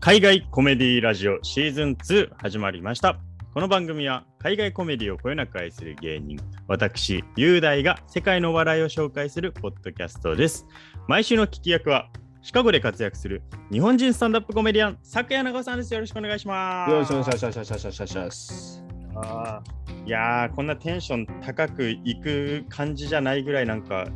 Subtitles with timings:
[0.00, 3.18] 海外コメディラジオシーズン2始まりました。
[3.52, 6.38] この番組は海外コメディをこよなく愛する芸人、
[6.68, 10.66] 私、雄大が世界の笑いを紹介するポッドキャストです。
[11.08, 12.08] 毎週の聞き役は、
[12.42, 13.42] シカゴで活躍する
[13.72, 15.92] 日本人スタンダップコメディアン、佐谷長さんです。
[15.92, 16.92] よろしくお願いします。
[16.92, 18.84] よろしくお願いします。
[20.06, 24.06] いやーこんなテンション高くいく感じじゃないぐらいなんか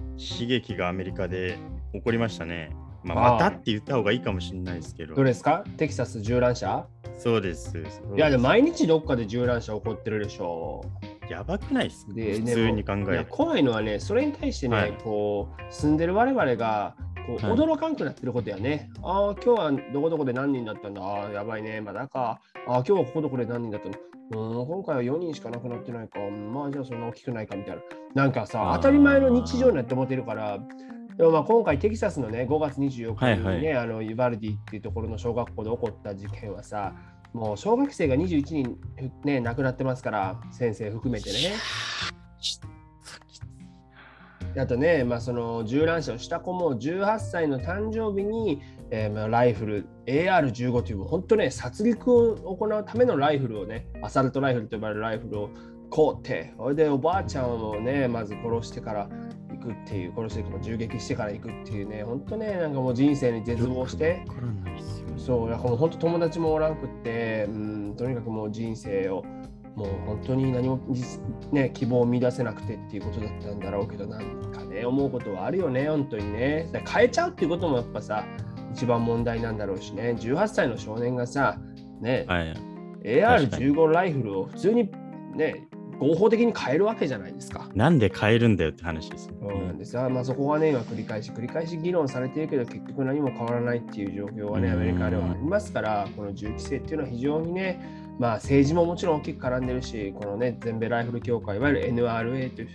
[0.41, 1.59] 悲劇がアメリカで
[1.93, 2.71] 起こりましたね。
[3.05, 5.15] まあ、またって言った方がいいかもしれないですけど。
[5.15, 5.65] どれですか？
[5.77, 6.87] テキサス銃乱射？
[7.19, 7.77] そうです。
[8.17, 10.85] いや、でも毎日どっかで銃乱射起こってるでしょ。
[11.29, 12.15] やばくないですか？
[12.15, 13.27] で普通に考える。
[13.29, 16.95] 怖いのはね、それに対してね、はいこう住んでる我々が
[17.27, 18.91] こうはい驚かんくなってることやね。
[19.03, 21.03] ああ、今日はどこどこで何人だったんだ？
[21.03, 21.81] ああ、やばいね。
[21.81, 22.41] まだか。
[22.67, 23.95] ああ、今日はここどこで何人だったの？
[24.33, 26.19] うーん、今回は4人しか亡くなってないか。
[26.19, 27.83] うんまあ、じゃあそんな大きくないかみたいな。
[28.15, 30.59] なんかさ当たり前の日常になって思ってるから、
[31.17, 36.95] でもまあ今回テキサスのね、5月24日にね、はいはあのユバルディっていうところの小学校で起こった事件はさ、
[37.33, 38.79] もう小学生が21人、
[39.25, 41.53] ね、亡くなってますから、先生含めてね。
[44.55, 55.51] であとね、まあ、その銃乱射をした子も18歳の誕生日に、えーまあ、ライフル AR15 という本当ね殺戮を行うためのライフルをねアサルトライフルと呼ばれるライフルを
[55.91, 59.11] 買うてそれでおばあちゃんをねまず殺してから行
[59.63, 64.25] くっていう殺して銃撃してから行くっていうね本当ねなんかもう人生に絶望して。
[65.17, 69.25] そうだからもう本当友達もおらんくって、うん、とにかくもう人生を
[69.77, 71.21] もう本当に何も実、
[71.53, 78.25] ね、希望を見出せなくてっていうことだったんだろうけどなんかね思うことはあるよね本当にね変えちゃうっていうこともやっぱさ
[78.75, 81.59] 一番問題なんだろうしね18歳の少年がさ
[82.03, 82.55] ね、はい。
[83.05, 84.91] AR15 ライフルを普通に
[85.35, 85.67] ね
[86.03, 87.69] 合法的に変えるわけじゃないですか。
[87.75, 90.11] なんで変えるんだよって話ですよ、そうなんですよ。
[90.11, 97.81] まあ、そこはね、今繰り返し繰り返し議論されているけど、結局何も変わらないっていう状況はね、うんアメリカではありますから、この銃規制っていうのは非常にね、
[98.19, 102.69] まあ、政治ももちろん大きく絡んでるし、このね、全米ライフル協会、いわゆる NRA という、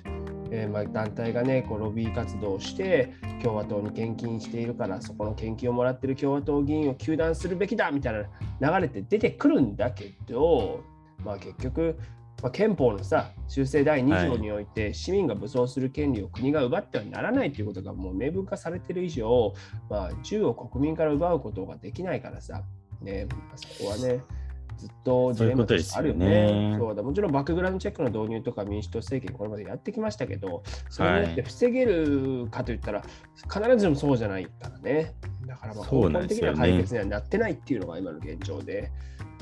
[0.52, 8.28] えーまあ、団体がね、こうロビー活動をして、共和党に献金しているから、そこの献金をもらってる共和党議員を糾弾するべきだみたい
[8.60, 10.82] な流れって出てくるんだけど、
[11.24, 11.98] まあ、結局、
[12.42, 19.54] まあ、憲法のさ修正第2条において、市民が武装する権利を国が奪ってはならないということがもう明文化されている以上、
[19.90, 22.62] まあ、銃を国民から奪うことができないからさ、
[23.02, 24.22] ね、まあそこはね、
[24.78, 26.76] ずっとジレンマとしてあるよね。
[26.78, 33.04] そうねだもちろんバックグラウンドチェックの導入とか民主党政権これまでやってきましたけど、それによって防げるかといったら、
[33.52, 35.14] 必ずしもそうじゃないからね。
[35.48, 38.92] だからまあ根本的な解決にはなってないっていうのが今の現状で。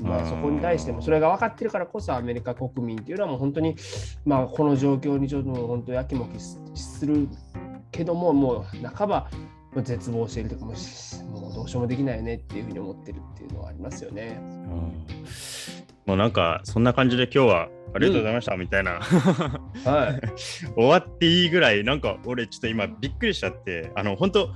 [0.02, 0.28] まあ、うん。
[0.28, 3.76] そこに対してもそれが分かってるからこそアメリカ国民っていうのはもう本当に、
[4.24, 6.38] まあ、この状況にちょっと本当やきもき
[6.78, 7.28] する
[7.90, 9.30] けどももう半ば
[9.82, 14.38] 絶望しているとかももうどうしようもできないよねっていうふうに思ってるっていうのはありますよね。
[14.40, 15.06] うん。
[16.06, 19.00] もうなんかそんな感じで今日はありがとうございましたみたいな、は
[20.10, 20.20] い、
[20.76, 24.50] 終わっていいぐらいなんか俺ちょっと今びっくりしちゃってあの本当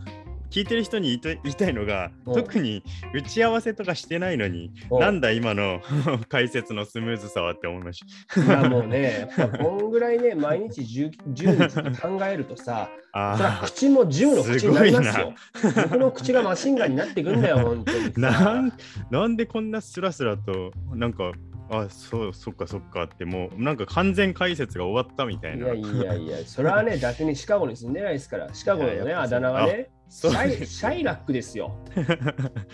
[0.51, 2.83] 聞いてる人に言いたい言いたいのがうん特に
[3.15, 5.81] 打ち合わせとかしてないのになんだ今の
[6.29, 8.45] 解説のスムーズさはって思いました。
[8.45, 15.35] いやもうね、やっぱこんぐらいね、毎日銃銃について考えるとさ、あ口も銃の口になりますすよ。
[15.83, 18.73] 僕の口がマシンガンになっていくんだよ、本当になん
[19.11, 21.33] なんでこんなスラスラとなんか
[21.71, 25.67] あそうそっかそっかってもうなんか完全解説が終わったみたいな。
[25.67, 31.73] いやいやいや、それはね、 逆にシカゴに住んでないですから、シカゴのね、あだ名はね、シャイシャイラックですよ。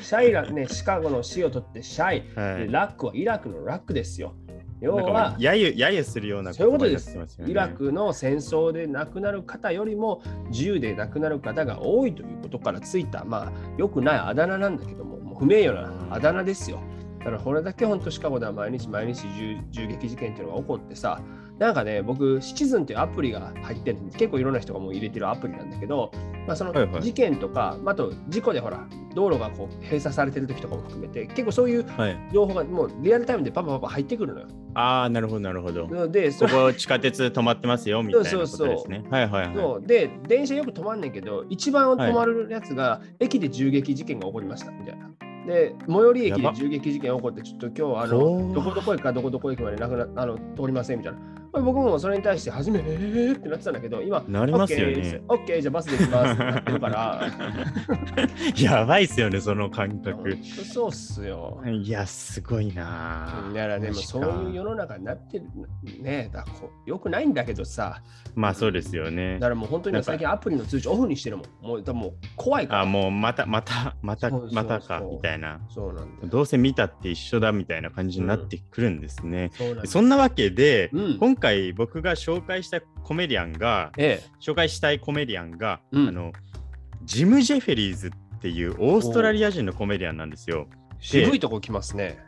[0.01, 4.35] シャイラックね、 シカゴの死を取ってシャイ、はいでラックはイラクのラックですよ。
[4.81, 7.17] 要は、やゆやゆするようなそういうことです
[7.47, 16.81] イラクの戦争で亡くなる方よりも銃で亡くなる方が多いということからついた、まあ、良くないあだ名なんだけども、もう不名誉なあだ名ですよ。
[17.19, 21.21] だからこれだけ本当シカゴでは毎日毎日銃銃撃事件っていうのが起こってさ、
[21.59, 26.13] なんかね、僕、シチズンっていうアプリが入ってる結構いろんな人がもう入れてるアプリなんだけど、
[26.47, 32.19] まあ、そのはいはい事件とか、まああと事故でほら、道路がこう閉鎖されてる時とかも含めて、結構そういうはい。
[32.31, 34.49] 情報がもうリアルタイムでパパパパ入ってくるのよ。
[34.75, 36.09] ああ、なるほど、なるほど。
[36.09, 38.59] で、それここ地下鉄止まってますよみたいなことですね。
[38.59, 39.57] そうそうそうはいはいはい。
[39.57, 45.11] そうで、電車よく止まんねんけど、一番止まるやつが、駅で銃撃事件が起こりましたみたいな。
[45.47, 51.19] で、最寄り駅で銃撃事件が起こって、ちょっと今日あの、どこどこ駅かどこどこ駅までなくなあの通りませんみたいな。
[51.63, 55.21] 僕もそれに対して初め、えーってなってたんだけど、今、なりますよね。
[55.29, 57.23] OK、じゃあバスで行きますってなってるから、
[58.59, 60.45] やばいっすよね、その感覚と。
[60.65, 61.63] そうっすよ。
[61.67, 63.55] いや、すごいなぁ。
[63.55, 65.45] だからでもそういう世の中になってる
[66.03, 68.03] ねだこよくないんだけどさ
[68.35, 69.41] まあそうですよねだ。
[69.41, 75.61] からもう本当に最近アプリの通知オフにしてるもんもうでも怖いからあ、もうまた、また、また、またか、みたいな。
[75.69, 79.51] そうなんだよどうせ見たって一緒だみたいな感じになってくるんですね。
[79.85, 84.31] そんなわけで、うん今回僕が紹介したコメディアンが、ええ。
[84.41, 86.09] 紹介したいコメディアンが、うん。
[86.09, 86.33] あの
[87.05, 90.69] ジム・ジェフェリーズっていうオーストラリア人のコメディアンなんですよ。
[90.99, 92.19] 渋いとこ来ますね。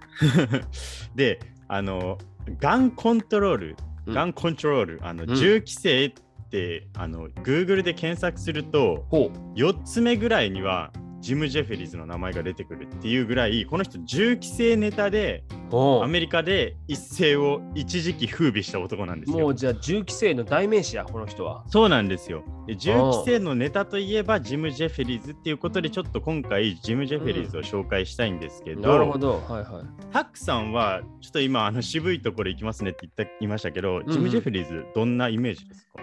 [1.15, 2.19] で、あの、
[2.61, 3.77] ガンコントロール、
[4.07, 4.15] うん。
[4.15, 5.35] ガンコントロール、あのうん。
[5.35, 6.13] 銃規制っ
[6.51, 10.93] て、あの Google で検索すると、ほ4つ目ぐらいには
[11.29, 19.37] ジム・ジェフェリーズの名前が出てくるっていうぐらい、この人、銃規制ネタでアメリカで一世を一時期風靡した男なんですよ。
[19.37, 21.65] うもうじゃあ銃規制の代名詞やこの人は。
[21.67, 22.45] そうなんですよ。
[22.67, 29.43] で銃規制のネタといえばジム・ジェフェリーズっていうことでちょっと今回ジム・ジェフェリーズを紹介したいんですけど、なるほど。
[29.47, 30.11] はいはい。
[30.11, 36.01] タックさんはちょっと今あの渋いところ行きますねって言った言いましたけど、んジム・ジェフェリーズどんなイメージですか？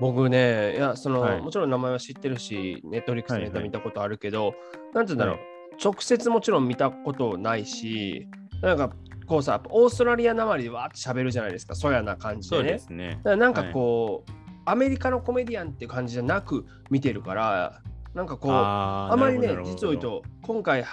[0.00, 1.40] 僕ね、いや、その、はい。
[1.40, 3.68] もちろん名前は知ってるし、ネットフリックスのネタはいはい。
[3.68, 4.54] 見たことあるけど、
[4.94, 5.84] なんて言うんだろう、はい。
[5.84, 8.28] 直接もちろん見たことないし、
[8.62, 8.90] なんか
[9.26, 12.62] こうさ、オーストラリアなまりでわーって喋るじゃないですか、そやな感じでね。
[12.62, 13.20] そうですね。
[13.24, 14.32] なんかこう、
[14.64, 17.80] アメリカのコメディアンっていう感じじゃなく見てるから、
[18.14, 20.84] なんかこう、あまりね実を言うと、今回、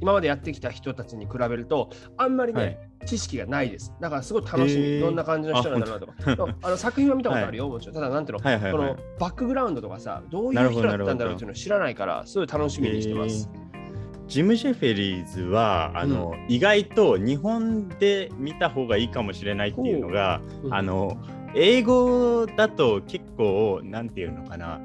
[0.00, 2.78] 今までやってきた人たちに比べると、あんまりね、はい。
[3.06, 3.92] 知識がないです。
[4.00, 5.00] だからすごい楽しみ、へー。
[5.00, 6.56] どんな感じの人なんだろうなとか。
[6.62, 7.94] あの作品は見たことあるよ、もちろん。
[7.94, 8.72] ただ、なんていうの、はいはいはい。
[8.72, 13.50] このバックグラウンドとかさ、どういう人だったんだろうっていうのを知らないから、すごい楽しみにしてます。
[13.54, 14.26] えー。
[14.26, 20.74] ジム・ジェフェリーズはあの、意外と日本で見た方がいいかもしれないっていうのが、うん。
[20.74, 21.16] あの
[21.54, 24.80] 英語だと結構なんていうのかな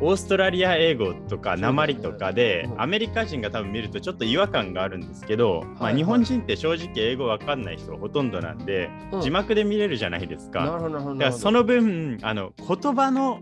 [0.00, 2.82] オーストラリア英語とか鉛とかで、うん。
[2.82, 5.96] アメリカ人が多分見るとちょっと違和感があるんですけど、まあ、はい。
[5.96, 9.20] 日本人って正直英語わかんない人がほとんどなんで、うん。
[9.20, 10.64] 字幕で見れるじゃないですか。
[10.64, 13.40] だからその分あの言葉の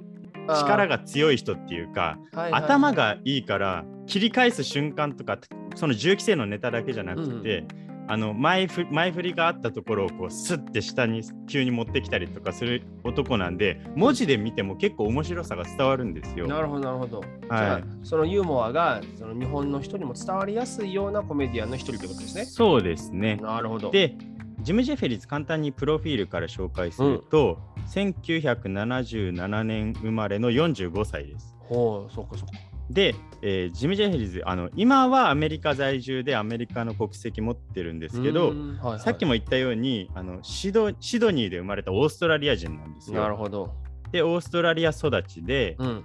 [0.49, 5.39] 力が強い人っていうか、頭がいいから切り返す瞬間とか
[5.75, 7.65] その銃規制のネタだけじゃなくて、
[8.09, 16.47] あの前ふ前振りがあったところをこうスッて下に急に持ってきたりとかする男なんで文字で見ても結構面白さが伝わるんですよ。
[16.47, 17.21] なるほど、なるほど。
[17.21, 22.45] じゃあはい、そのユーモアがその日本の人にも伝わりやすいようなコメディアンの一人ってことですね。
[22.45, 23.37] そうですね。
[23.37, 23.91] なるほど。
[23.91, 24.17] で
[24.61, 27.59] ジム・ジェフェリーズ簡単にプロフィールから紹介すると、
[27.89, 31.55] 1977年生まれの45歳です。
[31.61, 32.55] ほう、そっかそっか。
[32.91, 43.21] で、えージム・ジェフェリーズあの今はアメリカ在住でアメリカの国籍持ってるんですけど、はいはいさっきも言ったようにあのシドシドニーで生まれたオーストラリア人なんですよ。
[43.21, 43.75] なるほど。
[44.13, 46.05] でオーストラリア育ちで、うん。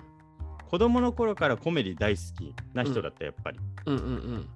[0.69, 3.59] 子供の頃からコメディ大好きな人だったやっぱり。
[3.85, 4.49] うんうん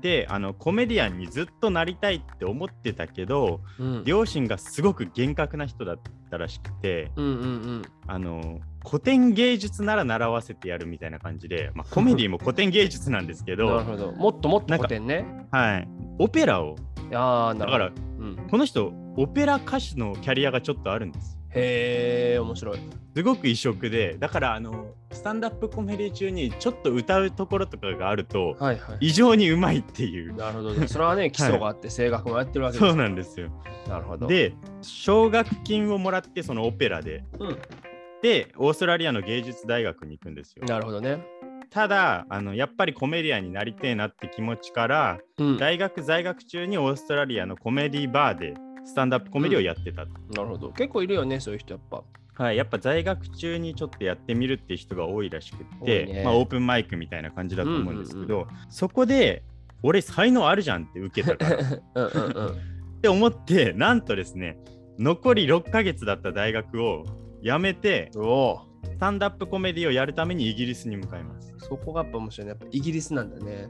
[0.00, 3.86] であのコメディアンにずっとなりたいって思ってたけどうん。
[3.86, 5.98] うん両親がすごく厳格な人だっ
[6.30, 7.36] たらしくてうんうんう
[7.76, 7.82] ん。
[8.06, 14.12] あの古典芸術なら習わせてやるみたいな感じで、まあ、コメディも古典芸術なんですけ なるど、ほど。
[14.12, 15.24] もっともっと古典ね。
[15.50, 15.88] はい、
[16.18, 16.76] オペラを
[17.10, 17.78] いやーなるほど。
[17.78, 21.38] だからうん、この人オペラ歌手のキャリアがちょっとあるんです。
[21.50, 22.78] へえ、面白い。
[23.14, 28.96] すごく異色でだからあのスタンダップコメディ中にちょっと歌うところとかがあるとはいはい。
[29.00, 30.88] 異常にうまいっていうなるほど。
[30.88, 33.50] それはね、基礎があって、 声楽もやってるわけですそうなんですよ。
[33.88, 37.58] なるほど。、で奨学金をもらってそのオペラでうん、
[38.24, 40.64] でオーストラリアの芸術大学に行くんですよ。
[40.64, 41.22] なるほどね。
[41.68, 48.54] ただあのやっぱりコメディアンになりてえなって気持ちからうん、な大学在学中にオーストラリアのコメディバーで
[48.86, 50.08] スタンダップコメディをやってた、る
[50.46, 50.70] ほど。
[50.70, 52.02] 結構いるよね、そういう人やっぱ。
[52.42, 59.42] はい、やっぱ在学中にちょっとやってみるっていう人が多いらしくて、いねまあ、オープンマイクみたいな感じだと思うんですけど、うんうんそこで
[59.82, 63.00] 俺才能あるじゃんって受けたからっ うんうんうん。
[63.02, 64.56] て思ってなんとですね
[64.98, 67.04] 残り6ヶ月だった大学を
[67.44, 68.10] 辞めて。
[68.84, 72.50] スタンダップコメディをやるためにイギリスに向かいますそこがやっぱ面白いね。
[72.50, 73.68] やっぱイギリスなんだね。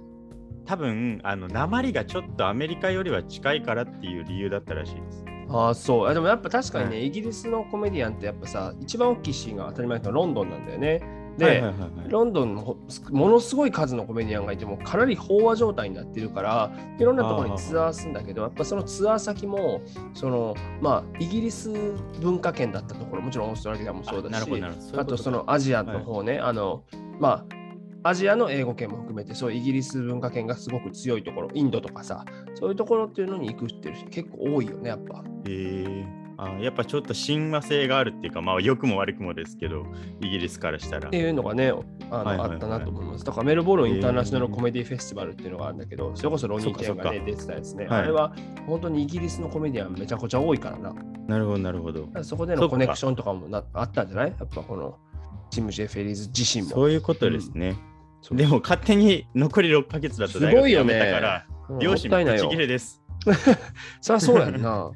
[0.66, 6.08] 多分あの鉛がちょっとアメリカよりは近いからっていう理由だったらしいですああ、そう。
[6.08, 11.00] あでもやっぱ確かにね、はイギリスのコメディアンってやっぱさ、一番大きいシーンが当たり前だけどロンドンなんだよね。
[11.38, 12.10] で、はいはいはいはい。
[12.10, 12.76] ロンドンの
[13.10, 19.80] ものすごい数のコメディアンがいてもかなり飽和状態になってるからいろんなところにツアーするんだけどやっぱそのツアー先も
[20.14, 21.70] そのまあイギリス
[22.20, 24.62] 文化圏だったところもちろんオーストラリアもそうだし
[24.96, 26.84] あとそのアジアの方ね、あの
[27.18, 27.46] ま
[28.02, 32.24] あアジアの英語圏も含めてそうイギリス文化圏がすごく強いところインドとかさ
[32.54, 35.24] そういうところっていうのに行くっていう人結構多いよねやっぱ。
[35.46, 39.86] えーあやっぱちょっと親和性があるっていうか、まあ良くも悪くもですけど、
[40.20, 41.16] イギリスからしたらって。
[41.16, 41.72] いうのがね、
[42.10, 43.24] あのはいはいはいあったなと思います。
[43.24, 47.86] だからメルボルンインターナショナルコメディフェスティバルっていうのがあるんだけど、それこそロニー・ケンが、ね、出てたやつね。
[47.86, 48.34] はいあれは
[48.66, 50.94] 本当にイギリスのコメディアンめちゃくちゃ多いからな。
[51.28, 52.08] なるほど、なるほど。
[52.12, 54.34] らそこでのコネクションとかもなあったんじゃない？
[54.38, 54.98] やっぱこの
[55.50, 56.70] ジム・ジェフェリーズ自身も。
[56.70, 57.76] そういうことですね。
[58.22, 62.56] そうでも勝手に残り6ヶ月だと大すごいよ学辞めねたから、うん両親もち切。
[62.56, 63.02] れです。
[64.02, 64.90] そりゃそうやんな。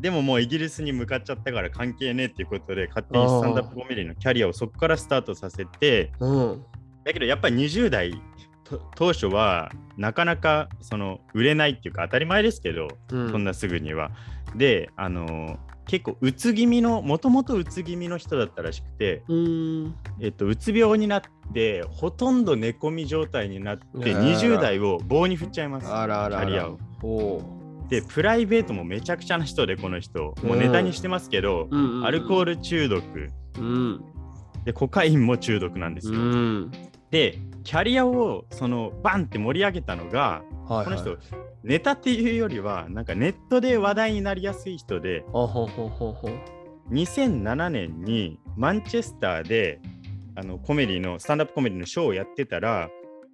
[0.00, 6.64] でももうイギリスに向かっちゃったから関係ねえっていうことで、勝手にスタンダップコメディのキャリアをそこからスタートさせて、うん。
[7.04, 8.20] だけどやっぱり20代
[8.64, 14.10] と当初はなかなかその売れないっていうか当たり前ですけど、うん、そんなすぐには。
[14.54, 19.22] で、あの結構うつ気味の、もともとうつ気味の人だったらしくて。
[20.20, 21.22] えっと、うつ病になっ
[21.54, 25.86] て、ほとんど寝込み状態になって、あら20代を棒に振っちゃいます。
[25.86, 26.46] あらあらあら。
[26.46, 30.34] キャリアをで、プライベートもめちゃくちゃな人で、この人。
[30.42, 32.54] もうネタにしてますけど、うんうんアルコール。
[32.56, 34.04] ル中毒、うん。
[34.64, 36.20] で、コカインも中毒なんですうよ。
[36.20, 36.70] ん。
[37.10, 40.84] で、キャリアをそのバンって盛り上げたのが、はい、はい。
[40.86, 41.18] この人、
[41.62, 46.94] ネタっていうよりは、なんかネットで話題になりやすい人で、あほうほうほうほう。
[46.94, 49.80] 2007年にマンチェスターで
[50.36, 52.90] あのコメディのスタンダップコメディのショーをやってたら、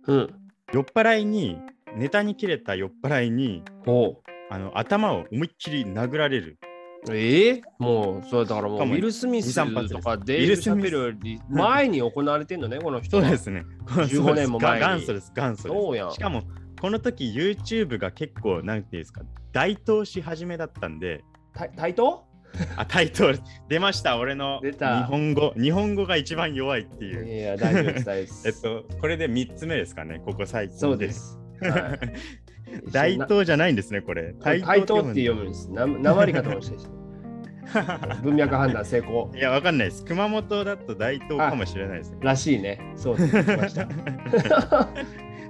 [0.06, 0.34] うん。
[0.72, 1.58] 酔っ払いに、
[1.96, 6.58] ネタに切れた酔っ払いに、ほあの頭を思いっきり殴られる。
[7.08, 7.16] う。
[7.16, 9.54] ええもう、そうだからもう、ウィル・スミス
[9.88, 13.22] とかデイブ・シャペルより前に行われてんのね、この人は。
[13.22, 13.64] そうですね。
[13.86, 16.16] 15年も前に元祖です、元祖そうやんです。
[16.16, 16.42] しかも、
[16.82, 22.26] この時 YouTube が結構、なんていうんですか、大投資始めだったんで、た対等
[22.76, 23.38] あ、タイトル
[23.70, 24.72] 出ました、俺の日
[25.08, 25.54] 本語。
[25.58, 27.26] 日本語が一番弱いっていう。
[27.26, 28.48] いや、大丈夫です、大丈夫です。
[28.48, 30.78] えっと、これで3つ目ですかね、ここ最近。
[30.78, 31.10] そうで。
[31.10, 31.38] す。
[31.38, 31.42] はい
[32.92, 34.34] 大東じゃないんですね、これ。
[34.40, 35.70] 対等って読むんです。
[35.70, 37.02] な鉛かと思いました。
[38.22, 40.04] 文脈判断成功いや、わかんないです。
[40.04, 42.18] 熊本だと大東かもしれないですね。
[42.20, 42.80] らしいね。
[42.96, 43.36] そうです。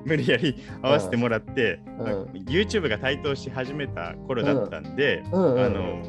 [0.04, 6.02] 無理やり合わせてもらって、うんまあ YouTube が台頭し始めた頃だったんで、うんうんあの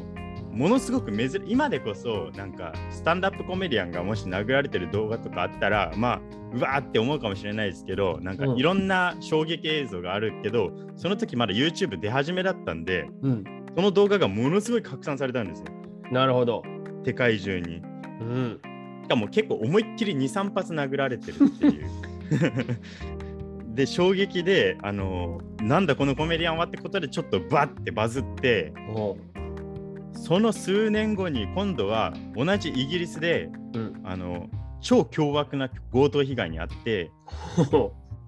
[0.54, 6.20] ものすごく珍今でこそなんかスタンダップコメディアンがもし殴られてる動画とかあったらまあ
[6.54, 13.44] うわーって思うかもしれないですけどなんかうんいろんな衝撃映像があるけど、その時まだ YouTube 出始めだったんでうん。
[13.76, 15.64] その動画がものすごい拡散されたんですよ
[16.12, 16.62] なるほど。
[17.04, 17.82] 世界中に。
[18.20, 18.60] うん。
[19.02, 21.86] しかも結構思いっきり23発殴られてるっていう。
[23.74, 28.72] で衝撃であのなんだこのコメディアンはってことでちょっとバッてバズって
[30.14, 34.00] その数年後に今度は同じイギリスでうん。
[34.04, 34.48] あの
[34.80, 37.10] 超凶悪な強盗被害にあって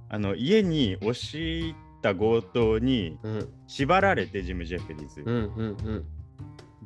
[0.08, 3.48] あの家に押し入った強盗にうん。
[3.66, 5.34] 縛られてジム・ジェフェリーズ、うん。
[5.34, 5.50] うん。
[5.56, 6.04] うん。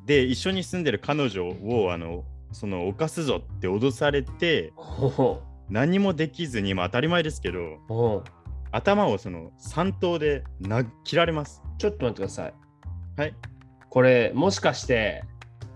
[0.07, 8.25] で一緒に住んでる彼女をあのその犯すぞって脅されてほ何もできずに、まあ、当たり前ですけど
[8.73, 11.63] 頭をその3刀でな切られます。
[11.79, 12.55] ちょっと待ってください。
[13.17, 13.35] はい。
[13.91, 15.25] これ、もしかして、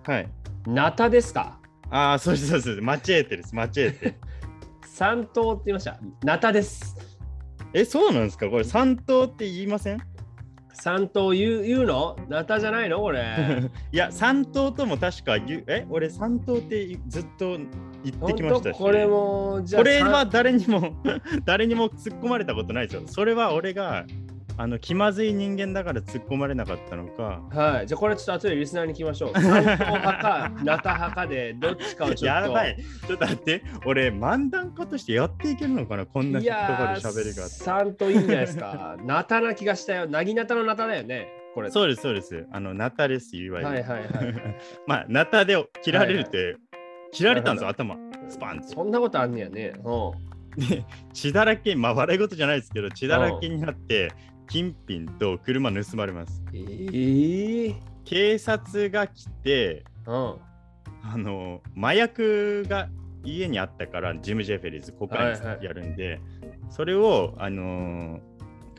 [0.04, 0.28] はい。
[0.66, 1.58] ナタですか？
[1.90, 2.80] ああ、そうです、そうです。
[2.80, 4.14] マチエーテです、マチエーテ。
[4.86, 5.98] 三刀って言いました？
[6.22, 6.96] ナタです。
[7.72, 8.48] え、そうなんですか？
[8.48, 9.98] これ3刀って言いません？
[10.72, 12.16] 三刀言う言うの？
[12.28, 13.00] ナタじゃないの？
[13.00, 13.20] これ。
[13.92, 17.58] いや、3刀とも確か言う、え、俺3刀ってずっと
[18.04, 18.78] 言ってきましたし。
[18.78, 20.94] これも、じゃあ、これは誰にも、
[21.44, 23.02] 誰にも突っ込まれたことないですよ。
[23.06, 24.04] それは俺が、
[24.56, 27.42] あの、気まずい人間だから突っ込まれなかったのか。
[27.50, 27.86] はい。
[27.86, 29.32] じゃあ、これちょっと後でリスナーに聞きましょう。
[29.40, 32.26] 三刀派か、ナタ派かで、どっちかをちょっと。
[32.26, 32.76] やばい。
[33.06, 37.54] ちょっと待って、俺、漫談家としてやっていけるのかなこんな言いや葉でー、喋りがあって。
[37.56, 38.96] 三刀いいんじゃないですか。
[39.04, 40.06] ナタな気がしたよ。
[40.06, 41.28] なぎナタのナタだよね。
[41.54, 41.70] これ。
[41.70, 42.46] そうです、そうです。
[42.52, 43.72] あの、ナタです、いわゆる。
[43.72, 44.34] はいはいはい。
[44.86, 46.56] まあ、ナタで切られるって、はい
[47.14, 47.96] 切られたんですよ、頭。
[48.28, 48.62] スパン。
[48.64, 49.72] そんなことあんねやね。
[49.84, 50.68] うん。
[50.68, 54.12] で、血だらけ、まあ、笑い事じゃないですけど、血だらけになって、
[54.48, 56.42] 金品と車盗まれます。
[56.52, 60.36] えー、警察が来て、うん。
[61.02, 62.88] あの、麻薬が
[63.24, 66.20] 家にあったから、ジム・ジェフェリーズ、コカインはいはいやるんで、
[66.70, 68.34] それを、あのー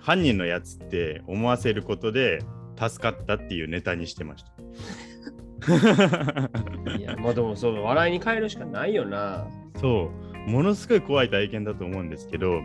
[0.05, 2.43] 犯人のやつって思わせることで、
[2.79, 4.51] 助かったっていうネタにしてました。
[6.95, 9.47] いや、まあでもそう、笑いに変えるしかないよな。
[9.81, 10.11] そ
[10.47, 12.61] う、ものすごい怖い体験だと思うんですけど、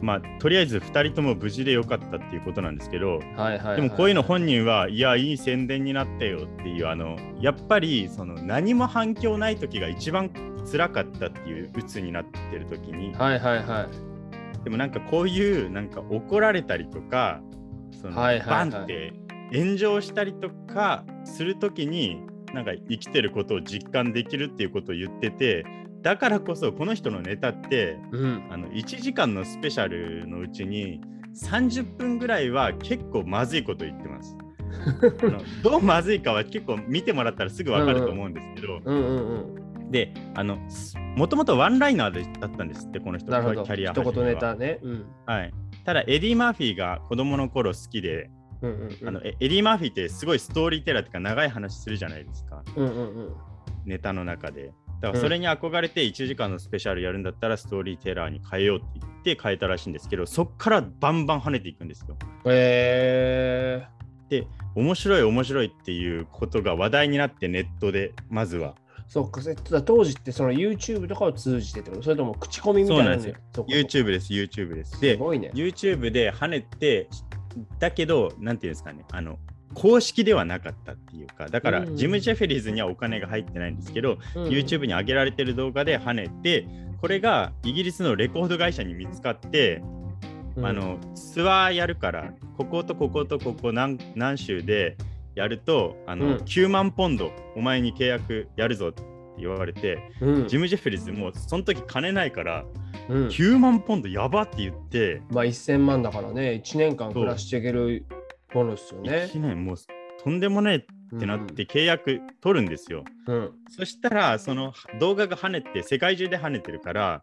[0.00, 3.76] まあ、とりあえず2人とも無事でよかったっていうことなんですけど、はいはい、はい。
[3.76, 10.30] でもこういうの本人は、いや、いい宣伝になったよっていう、あの、やっぱりその何も反響ない時が一番
[10.70, 14.64] 辛かったっていう、鬱になってる時に、はいはいはい。
[14.64, 17.40] でもなんかこういう、なんか怒られたりとか、
[17.92, 19.12] そのはいはいはいバンって
[19.52, 22.20] 炎上したりとかする時に、
[22.52, 25.66] なんか生きてることを実感できるっていうことを言ってて
[26.06, 28.46] だからこそこの人のネタってうん。
[28.48, 31.00] あの1時間のスペシャルのうちに
[31.34, 34.36] 30分ぐらいは結構まずいこと言ってます。
[35.24, 38.80] あの どうまずいかは結構見てもらったらすぐ分かると思うんですけど。
[39.90, 40.58] であの
[41.16, 43.26] もともとワンライナーでだったんですってこの人。
[43.26, 44.78] キャリア一言ネタね。
[44.82, 45.06] うん。
[45.26, 45.52] はい、
[45.84, 48.30] ただエディ・マーフィーが子供の頃好きで、
[48.62, 49.08] うんうんうん。
[49.08, 53.32] あのエエディ・マーフィーってすごいストーリーテラーっていうか長い話するじゃないですかうんうんうん。
[53.86, 54.70] ネタの中で。
[55.00, 62.16] だからそれに憧れて1時間のスペシャルやるんだったらストーリーテラーに変えようって言って変えたらしいんですけどそっからバンバン跳ねていくんですよ。
[62.46, 63.86] え
[64.28, 68.70] で面白い面白いっていうことが話題になってネットでまずは。
[68.70, 68.74] ー、
[69.08, 72.02] そっか、えっと当時ってその YouTube とかを通じてってこと？
[72.02, 73.66] それとも口コミみたいなのそうなんですよ。
[73.68, 74.92] YouTube です YouTube です。
[74.92, 75.50] すでごいね。
[75.54, 77.08] YouTube で跳ねて
[77.78, 79.38] だけどなんていうんですかねあの
[79.76, 81.96] 公式ではなかったっていうかだからうん。
[81.96, 84.44] ジム・ジェフェリーズにはお金が入ってないんですけど、うん。
[84.48, 86.66] YouTube に上げられてる動画で跳ねて
[87.00, 89.82] これがイギリスのレコード会社に見つかって、
[90.56, 90.66] うん。
[90.66, 94.96] あのツアーやるからこことこことここ何何週で
[95.34, 96.34] やるとあの、うん。
[96.36, 99.02] 9万ポンドお前に契約やるぞって
[99.38, 100.48] 言われて、うん。
[100.48, 102.64] ジム・ジェフェリーズもうその時金ないから
[103.10, 103.26] うん。
[103.28, 108.06] 9万ポンドやばって言って、まあ1000万だからね、1年間暮らしていける
[108.54, 109.30] ものですよね。
[109.32, 109.76] 1年もう
[110.22, 113.04] とんでもないってなって契約取るんですよ。
[113.26, 113.52] うん。
[113.68, 117.20] そしたらその動画が跳ねて世界中で跳ねてるから、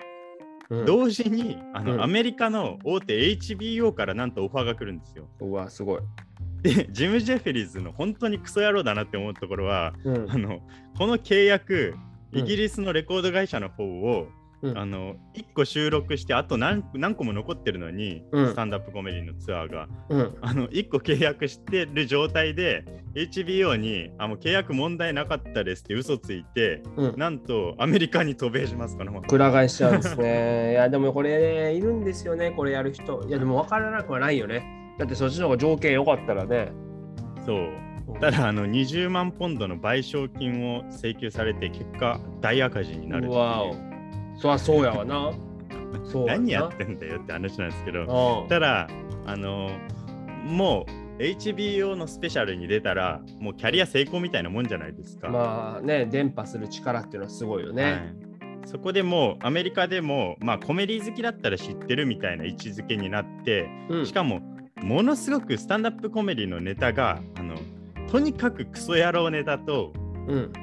[0.69, 5.27] うん、同時にあの、うんアメリカの大手 HBO からなんとオファーが来るんですよ。
[5.39, 6.01] うわ、すごい。
[6.61, 10.61] でジム・ジェフェリーズの本当にクソ野郎だなって思うところはうんあの
[10.97, 11.95] この契約
[12.31, 14.27] うんイギリスのレコード会社の方を、
[14.63, 20.37] うんあの1個収録してあと何何個も残ってるのに、うんスタンダップコメディのツアーがうん。
[20.41, 27.17] あの1個契約してる状態で HBO にあもう契約問題なかったですって嘘ついてうん。
[27.17, 30.71] なんとアメリカに渡米しますこのままくら替えしちゃうんですね。
[30.71, 33.23] いや、でもこれ、いるんですよね、これやる人。
[33.27, 34.95] いや、でも分からなくはないよね。
[34.97, 36.71] だってそっちの方が条件良かったらね。
[37.45, 37.83] そう
[38.19, 43.92] ただあの20万ポンドの賠償金を請求されて結果大赤字になるっていううわお。
[44.43, 45.31] そりゃそうやわな。
[46.11, 48.89] そう何やってんだよって話なんですけどうんただ
[49.25, 49.69] あの
[50.43, 50.85] も
[51.17, 55.29] う HBO のスペシャルに出たらもうキャリア成功みたいなもんじゃないですか。
[55.29, 57.83] まあね、伝播する力っていうのはすごいよね。
[57.83, 58.15] はい
[58.65, 64.39] そこでもうアメリカでも、まあ、コメディ好きだったら知ってるみたいな位置づけになってうんしかも
[64.81, 67.57] ものすごくスタンダップコメディのネタがあの
[68.09, 69.91] とにかくクソ野郎ネタと
[70.27, 70.53] うん。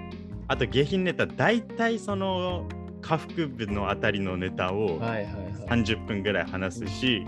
[0.48, 2.66] あと下品ネタ大体その
[3.00, 5.30] 下腹部のあたりのネタをはいはいは
[5.76, 5.82] い。
[5.82, 7.24] 30分ぐらい話すし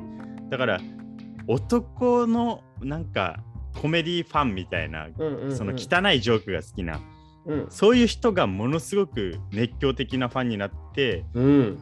[0.50, 0.80] だから
[1.46, 3.40] 男のなんか
[3.80, 5.08] コメディファンみたいな
[5.56, 7.00] その汚いジョークが好きな
[7.46, 7.66] うん。
[7.70, 11.78] そういう人がものすごく熱狂的なファンになってうん。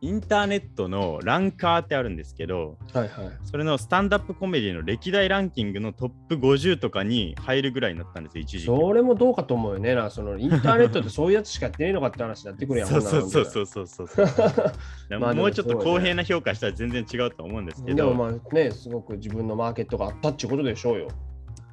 [0.00, 3.30] インターネットのランカーってあるんですけどはいはい。
[3.44, 9.94] それのスタンダップコメディの歴代ランキングのトップ50とかに入るぐらいになったんですよ一時期それもどうかと思うよね。
[9.94, 12.88] なそのインターネットってそういうやつしかやってねえのかって話になってくるやん。
[12.88, 13.66] そうそうそうう。
[13.66, 21.08] そうそうそう ももうちょっと公平な評価したら全然違うと思うんですけでどもまあね、すごく自分のマーケットがあったっていうことでしょうよ。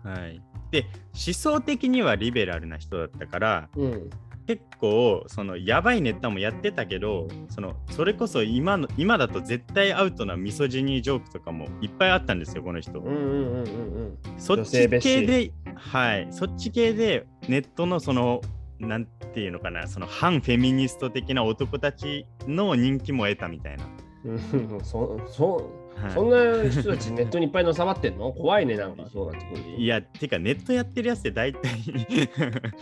[0.03, 4.09] はい、で思想的にはリベラルな人だったからうん。
[4.51, 13.63] 結構そのやばいネタもやってたけどそのそれこそ今の今だと絶対アウトなミソジニージョークとかもいっぱいあったんですよこの人、うんうんうんうんう
[14.07, 14.17] ん。
[14.37, 16.27] そっち系ではい。
[16.31, 18.41] そっち系でネットのその
[18.79, 23.85] なんていうのかなその反フェミニスト的な男たちの人気も得たみたいな、
[24.25, 26.11] うんそそはい。
[26.11, 28.31] そんな人たちネットにいっぱいのさばってんの？
[28.33, 29.05] 怖いね、なんか。
[29.11, 29.69] そうなってくると。
[29.69, 31.71] いやてかネットやってるやつって大体。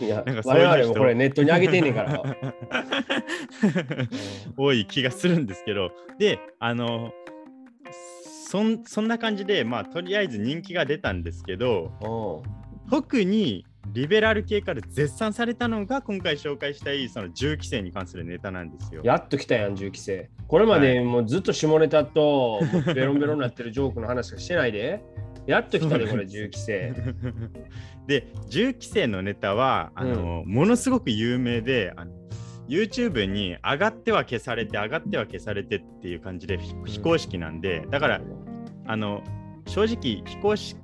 [0.00, 0.68] いやなんかそういう人。
[0.68, 2.22] 我々もこれネットに上げてんねんから。
[4.56, 5.90] 多い気がするんですけど。
[6.18, 7.12] であの
[8.48, 12.42] そんそんな感じでまあとりあえず人気が出たんですけど。
[12.44, 12.60] うん。
[12.90, 19.02] 特にリベラル系から絶賛されたのが今回紹介したいその銃規制に関するネタなんですよ。
[19.04, 20.30] やっと来たやん、銃規制。
[20.46, 22.60] これまでもうずっと下ネタと
[22.94, 25.02] ベロンベロンになってるジョークの話しかしてないで。
[25.46, 26.92] やっと来たで、これ、銃規制。
[28.06, 32.12] で銃規制のネタはあの、ものすごく有名であの
[32.68, 38.20] YouTube に上がっては消されて上がっては消されてっていう感じで非非公式なんで、だから
[38.86, 39.22] あの
[39.66, 40.78] 正直非公式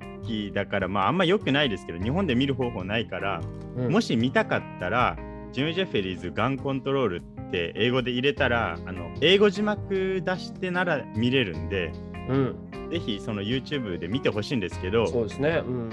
[0.53, 3.41] だからまああんま良くないですけど日本で見る方法ないから、
[3.75, 5.17] うんもし見たかったら
[5.51, 11.91] ジム・ジェフェリーズガンコントロールって英語で入れたらあの英語字幕出してなら見れるんで
[12.29, 15.63] うん、ぜひその YouTube で見てほしいんですけどそうですね。
[15.65, 15.89] うん。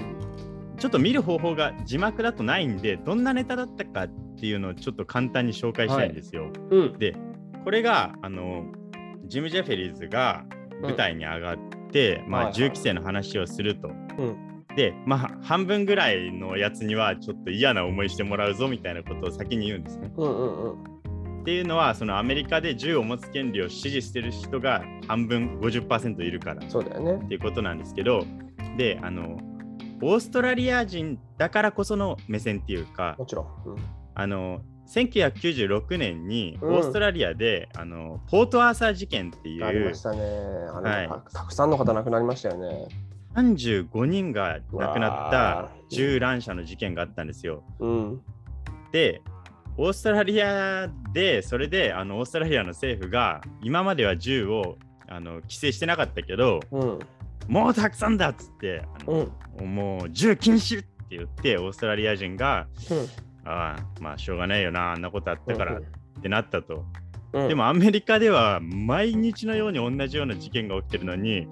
[0.77, 6.49] ちょっと見る方法が字幕だとないんで、どんなネタだったかっていうのをちょっと簡単に紹介したいんですよ。
[6.69, 6.99] うん。
[6.99, 7.15] で、
[7.63, 8.65] これが、あの、
[9.25, 10.45] ジム・ジェフェリーズが
[10.81, 11.57] 舞台に上がっ
[11.91, 13.87] て、まあ、はいはい銃規制の話をすると。
[13.87, 14.55] うん。
[14.75, 20.11] で、まあ、半分ぐらいのやつにはちょっと嫌な思いしてもらうぞみたいなことを先に言うんですね。
[20.17, 21.41] うんうんうん。
[21.41, 27.27] っていうのは、そのアメリカで銃を持つ権利を支持してる人が半分50%いるからっそうだよね。
[27.27, 28.25] ていうことなんですけど、
[28.77, 29.37] で、あの、
[30.01, 33.69] オーストラリア人だからこその目線っていうか、もちろん。
[33.69, 33.75] うん
[34.17, 40.17] あの、1996年にうんオーストラリアで、あのポートアーサー事件っていうありましたね。
[40.19, 42.87] あれ、はいたたくさんの方亡くなりましたよね。
[43.35, 47.63] 35人が亡くなったー銃乱射の事件があったんですよ。
[47.79, 48.21] うん。
[48.91, 49.21] で、
[49.77, 56.99] オーストラリアで、それであのオーストラリアの政府が今までは銃をあの規制してなかったけど、うん。
[57.47, 58.83] もうたくさんだっつって。
[59.61, 63.07] もう銃禁止って言って、オーストラリア人が、うん。
[63.45, 65.81] ああ、まあしょうがないよな、あんなことあったからっ
[66.21, 66.85] てなったと。
[67.33, 67.47] うん。
[67.47, 71.47] でもアメリカでは毎日のように同じような事件が起きてるのに、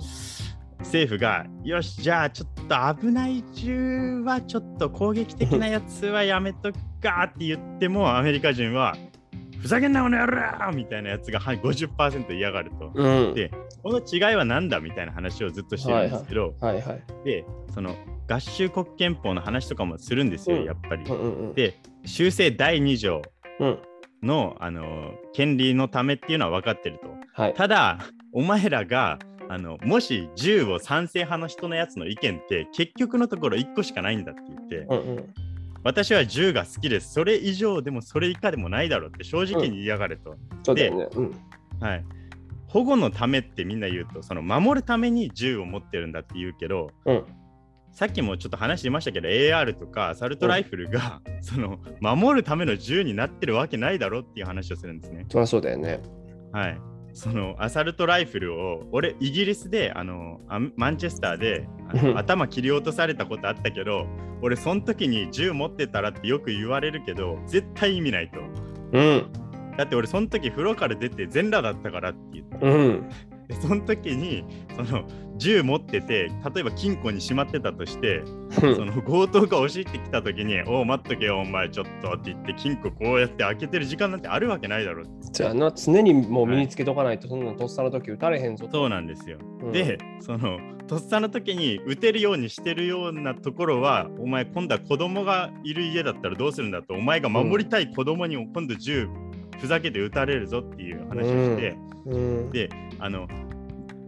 [0.80, 8.96] 政府が、よし、じゃあちょっと危ない銃はちょっと攻撃的なやつはやめとくかって言っても、アメリカ人は、
[9.64, 12.92] ふざけんなこの野郎みたいなやつがはい50%嫌がると。
[12.94, 13.34] うん。
[13.34, 13.50] で
[13.82, 17.04] この違いは何だみたいな話をずっとしてるんですけど、はいはい。
[17.24, 17.96] で、その
[18.30, 21.12] 合衆国憲法の話とかもするんですよ、うんやっぱりう。
[21.12, 21.54] んうんうん。
[21.54, 23.22] で、修正第2条
[23.60, 23.80] うん。
[24.22, 27.10] のあの権利のためっていうのは分かってると。
[27.34, 27.54] はい。
[27.54, 28.00] ただ、
[28.32, 35.34] お前らがあのもし銃を賛成派の人のやつの意見って結局のところ1個しかないんだって言って、うんうん。
[35.84, 37.12] 私は銃が好きです。
[37.12, 40.36] それ以上でもそれ以下でもないだろうって正直に嫌がると。
[40.64, 41.08] そうだよね。
[41.16, 41.32] うん。
[41.82, 42.06] はい。
[42.68, 47.24] 保護のためってみんな言うと、その守るために銃を持ってるんだって言うけど、うん。
[47.94, 55.26] さっきもちょっと話しましたけど、AR とかアサルトライフルが、 その守るための銃になってるわけないだろっていう話をするんですね。
[55.30, 56.02] そりゃそうだよね。
[56.52, 56.78] はい。
[57.14, 61.68] そのアサルトライフルを、俺、イギリスで、あのアマンチェスターで
[62.16, 64.08] 頭切り落とされたことあったけど、
[64.42, 68.40] 俺、その時に銃持ってたらってよく言われるけど、絶対意味ないと。
[68.94, 69.26] うん。
[69.78, 72.58] だって俺、その時風呂から出て全裸だったからって言って。
[72.60, 73.10] うん。
[73.48, 75.04] でその時にその
[75.38, 85.06] 銃持ってて例えば金庫にしまってたとして、その強盗が押し入ってきた時に「おう待っとけよお前ちょっと」って言って金庫こうやって開けてる時間なんてあるわけないだろう。
[85.32, 88.72] じゃあな、常にもう身につけとかないと、そんなのとっさの時打たれへんぞと。
[88.72, 89.72] そうなんですよ、うん。
[89.72, 96.94] でそのとっさの時に撃てるようにしてるようなところはお前今度は子供がいる家だったらどうするんだと。
[96.94, 99.08] お前が守りたい子供に今度銃
[99.64, 102.52] ふざけて撃たれるぞっていう話をして、うん。
[102.52, 103.30] であの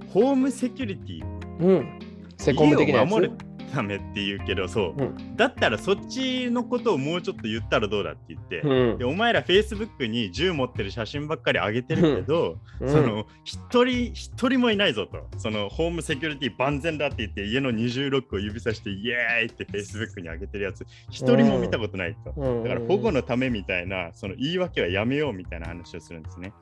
[0.09, 1.25] ホームセキュリティ
[1.61, 1.99] うん。
[2.37, 3.31] セコム的なやつ？
[3.65, 5.35] 家を守るためって言うけどそう、うん。
[5.35, 8.97] だったらそっちのことをもうちょっと言ったらどうだって言って、うん。
[8.97, 12.89] でお前ら Facebook に銃持ってる写真ばっかり上げてるけど、うん。
[12.89, 15.27] その一人一人もいないぞと。
[15.37, 22.63] そのホームセキュリティ万全だって言って家の二重ロックを指さしてイエーイって Facebook に上げてるやつ一人も見たことないと、うん。
[22.63, 26.53] だから保護のためみたいなその言い訳はやめようみたいな話をするんですね。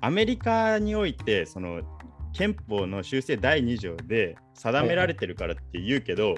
[0.00, 1.80] アメリカにおいてその
[2.32, 6.36] 憲法の修正第2条で定められてるからって言うけど、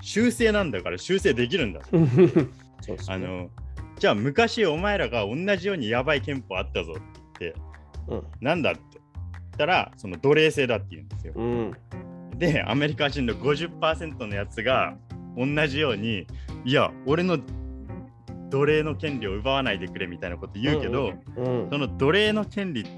[0.00, 1.80] 修正なんだから修正できるんだ。
[1.92, 2.08] うん
[2.80, 3.14] そうですね。
[3.14, 3.50] あの
[3.98, 7.02] じゃあ昔お前らが同じようにやばい憲法あったぞって
[7.40, 7.60] 言って、
[8.08, 8.24] うん。
[8.40, 9.04] なんだって言っ
[9.56, 11.32] たらその奴隷制だって言うんですよ。
[11.36, 11.72] うん。
[12.38, 14.96] でアメリカ人の50%のやつが
[15.36, 16.26] 同じように
[16.64, 17.38] いや俺の
[18.50, 22.96] 奴隷の権利を奪わないでくれみたいなこと言うけど、うんその奴隷の権利って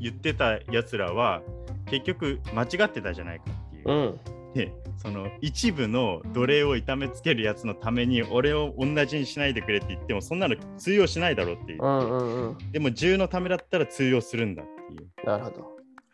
[0.00, 1.42] 言ってたやつらは
[1.90, 3.90] 結局間違ってたじゃないかっていう。
[3.90, 4.20] うん
[4.54, 11.86] でその一部の奴隷を痛めつけるやつのために俺を同じにしないでくれって言ってもそんなの通用しないだろうっていうう。
[11.86, 15.08] んうんうんでも銃のためだったら通用するんだっていう。
[15.24, 15.70] なるほど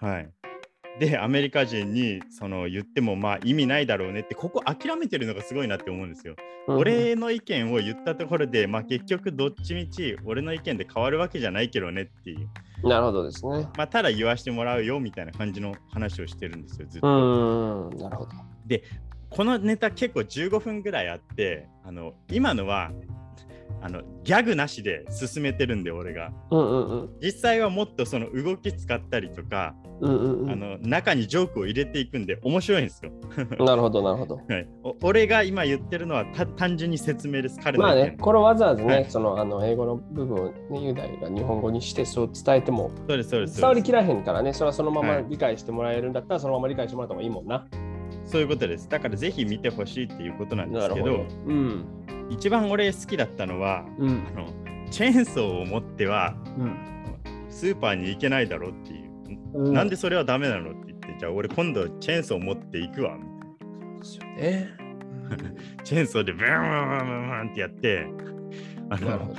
[0.06, 0.30] はい。
[0.98, 6.34] でアメリカ人にその言ってもまあ意味ないだろうねってここ諦めてるのがすごいなって思うんですよ。
[6.38, 12.88] うん俺の意見を言ったところで、まあ、結局どっちみち俺の意見で変わるわけじゃないけどねっていう。
[12.88, 17.90] なるほどですねまあ、ただ言わしてもらうよみたいな感じの話をしてるんですよ、ずっうと。
[17.94, 18.30] んなるほど
[19.30, 22.90] このネタ結構15分ぐらいあって、あの今のは
[23.80, 26.32] あのギャグなしで進めてるんで、俺が。
[26.50, 33.12] うんうんうん実際はもっとその動き使ったりとか、うんうんうんあの中にジョークを入れていくんで面白いんですよ。
[33.64, 37.58] なるほどなるほどはい、お俺が今言ってるのはた単純に説明です。
[37.62, 43.60] 彼のまあねこれわざわざね、はいそのあの英語の部分を、ね、雄大が日本語にしてそう伝えてもそうです、そうです。
[43.60, 47.66] 伝わりきらへんからねそれはそのままはい理解してもらえるんだったらそのまま理解してもらった方がいいもんな、
[48.24, 48.88] そういうことです。
[48.88, 51.84] だからぜひ見てほしいっていうことなんですけど、うん。
[52.28, 54.26] 一番俺好きだったのは、うん。
[54.34, 54.46] あの
[54.90, 56.76] チェーンソーを持ってはうん。
[57.48, 59.05] スーパーに行けないだろうっていう。
[59.56, 63.16] うんなんでそれはダメなのって言って、じゃあ俺今度チェーンソー持っていくわ。
[64.02, 68.06] チェーンソーでブーンブーンブーンブーンってやって、
[68.90, 69.34] あの。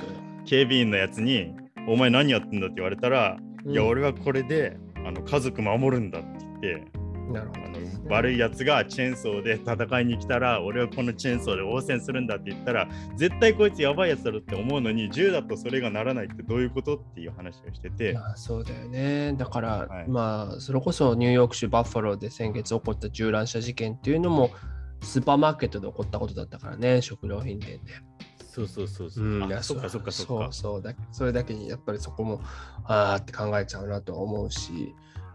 [0.48, 1.54] 警備員のやつに、
[1.86, 2.68] お前何やってんだ？
[2.68, 6.28] って言われたら、いや、うん俺はこれであの家族守るんだって
[6.62, 7.67] 言って、なるほど。
[8.08, 19.34] 悪いやつがチェーンソーで戦いに来たら、俺はこのチェーンソーで応戦するんだって言ったら、絶対こいつやばいやつだろって思うのに、銃だとそれがならないってどういうことっていう話をしてて、まあそうだよね。
[19.34, 24.50] だから、はいまあそれこそニューヨーク州バッファローで先月起こった銃乱射事件っていうのも
[25.02, 27.92] スーパーマーケットで起こったことだったからね、食料品店で。
[28.48, 29.24] そうそうそうそう。
[29.24, 30.32] うん、そっかそっかそっか。
[30.42, 30.94] そうそうだ。
[31.12, 32.40] それだけにやっぱりそこも
[32.84, 34.94] あーって考えちゃうなとは思うし、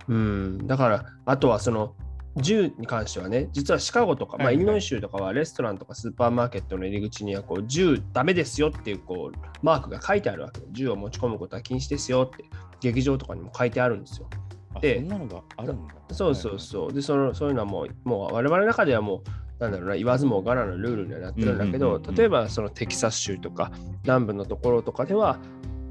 [0.10, 1.96] うん、だからあとはその
[2.38, 12.46] 銃に関してはね、実はシカゴとか、まあ、イリノイ州とかはレストランとかスーパーマーケットの入り口にはこう銃ダメですよっていうこうマークが書いてあるわけで銃を持ち込むことは禁止ですよって
[12.82, 14.28] 劇場とかにも書いてあるんですよ。
[14.76, 15.94] あでそんなのがあるんだ。
[16.12, 16.94] そうそうそう。
[16.94, 23.72] で、そのそういうのはもう、もう我々の中ではもう、なんだろうな、言わずもがなのルールにはなってるんだけど、例えばそのテキサス州とか
[24.04, 25.40] 南部のところとかでは、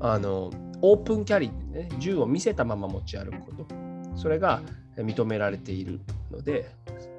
[0.01, 0.51] あの、
[0.83, 3.67] オープンキャリーってね、銃を見せたまま持ち歩くこと、
[4.17, 6.01] それがえ認められている
[6.31, 6.71] ので、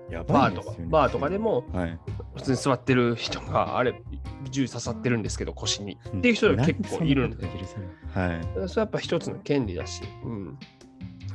[0.09, 0.75] やバーとか。
[0.85, 1.99] バーとかでもはい。
[2.35, 4.01] 普通に座ってる人が、あれ、
[4.49, 5.97] 銃刺さってるんですけど、腰に。
[6.17, 8.41] っていう人が結構いるんではい。
[8.43, 10.57] それはやっぱ一つの権利だし、うん、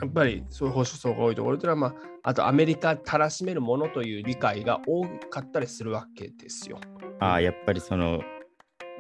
[0.00, 6.78] やっぱりそういう保守層が多いところというのは、まあ、あとアメリカたらしめるものという理解が多かったりするわけですよ。
[7.20, 8.20] ああ、やっぱりその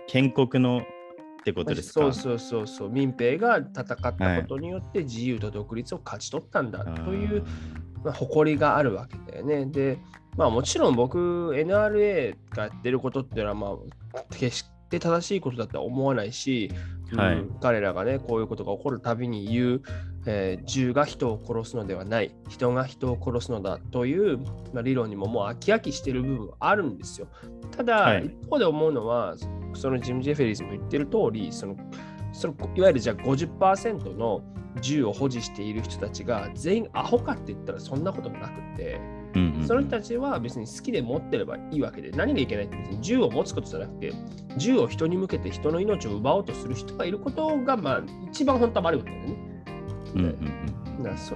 [0.06, 0.82] 建国の
[1.40, 2.00] ってことですか？
[2.00, 7.44] そうそうそうそう、民兵が戦ったことによって自由と独立を勝ち取ったんだという、
[8.04, 9.66] まあ、誇りがあるわけだよね。
[9.66, 9.98] で、
[10.36, 13.76] まあもちろん僕、NRA がやってることっていうのは、ま
[14.14, 16.70] あ、決して正しいことだとは思わないし、
[17.14, 17.34] はい。
[17.36, 19.82] うん彼らがね、こういうことが起こるたびに言う、
[20.26, 24.38] えー銃が人を殺すのではない、人が人を殺すのだという、
[24.72, 27.28] まあ、理論にももう飽き飽きしてる部分はあるんですよ。
[27.76, 28.26] ただ、はい。
[28.26, 29.36] 一方で思うのは、
[29.74, 31.76] そのジム・ジェフェリーズも言ってる通り、その
[32.32, 34.42] そのいわゆるじゃあ50%の
[34.80, 39.00] 銃を保持している人たちが全員アホかって言ったらそんなこともなくて、
[39.34, 44.12] うんうんその人たちは別に好きで持ってればいいわけで、何がいけないって別に銃を持つことじゃなくて、
[44.56, 49.36] 銃を人に向けて人の命を奪おうとする人がいることが、まあ、一番本当は悪いことだよね。
[50.14, 50.78] うんうん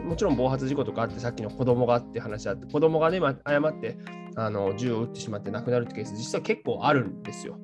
[0.09, 3.97] もちろん暴発事故とかあって、さっきの子供がって話あって、子供がね、ま誤って
[4.35, 7.57] あの銃を撃ってしまって亡くなるってケース、実は結構あるんですよ。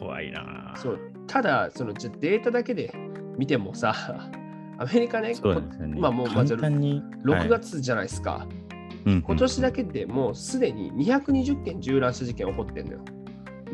[0.00, 0.76] 怖いなあ。
[0.76, 2.92] そうただ、そのじゃあデータだけで
[3.38, 3.94] 見てもさ、
[4.78, 5.32] アメリカね、
[5.86, 6.00] ね。
[6.00, 7.02] まあもうまず簡単に。
[7.24, 8.32] 6月じゃないですか。
[8.32, 8.63] はい
[9.06, 13.00] 今うん年だけでもうすでに220件銃乱射事件起こってんのよ。
[13.08, 13.24] うん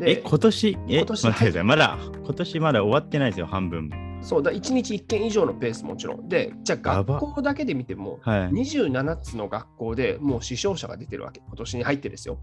[0.03, 1.63] え、今年、え、今年待って。
[1.63, 3.95] まだ、今年まだ終わってないですよ、半分も。
[4.21, 6.27] そうだ、1日1件以上のペースもちろん。
[6.27, 8.49] で、じゃあ学校だけで見ても、はい。
[8.49, 11.41] 27つの学校でもう死傷者が出てるわけ。
[11.45, 12.39] 今年に入ってですよ。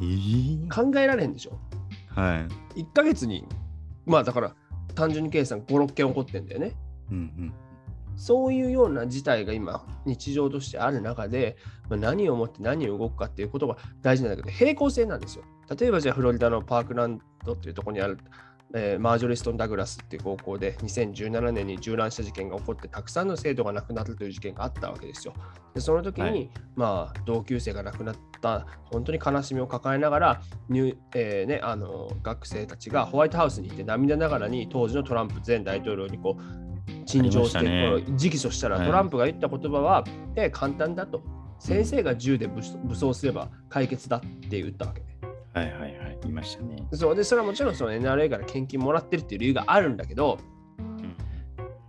[0.00, 1.58] えー考えられんでしょ。
[2.14, 2.80] はい。
[2.82, 3.46] 1ヶ月に、
[4.06, 4.54] まあだから
[4.94, 6.72] 単純に計算5、6件起こってんだよね。
[7.10, 7.52] うんうん。
[8.18, 11.56] そういうような事態が今、日常としてある中で、
[11.88, 15.44] まあ、何をもって何を動くかっていうことが大事なんだけど、平行線なんですよ。
[15.78, 18.18] 例えばじゃあフロリダのパークランドっていうところにある、
[18.74, 25.32] えーマージョリストン・ダグラスっていう高校で2017年に銃乱射事件が起こってたくさんの生徒が亡くなるという事件があったわけですよ。
[25.74, 36.67] でその時に、はいまあ同級生が亡くなった本当に悲しみを抱えながら入、えーね、あの学生たちがホワイトハウスにいて涙ながらに当時のトランプ前大統領にこう
[37.06, 40.04] 陳情して、ね直訴したら、はいトランプが言った言葉は、
[40.36, 41.22] え簡単だと
[41.58, 45.02] 先生が銃で武武装すれば解決だって言ったわけ。
[45.54, 46.18] はいはいはい。
[46.26, 46.76] いましたね。
[46.92, 50.38] そうでそれはもちろんその NRA から献金もらってるっていう理由があるんだけど、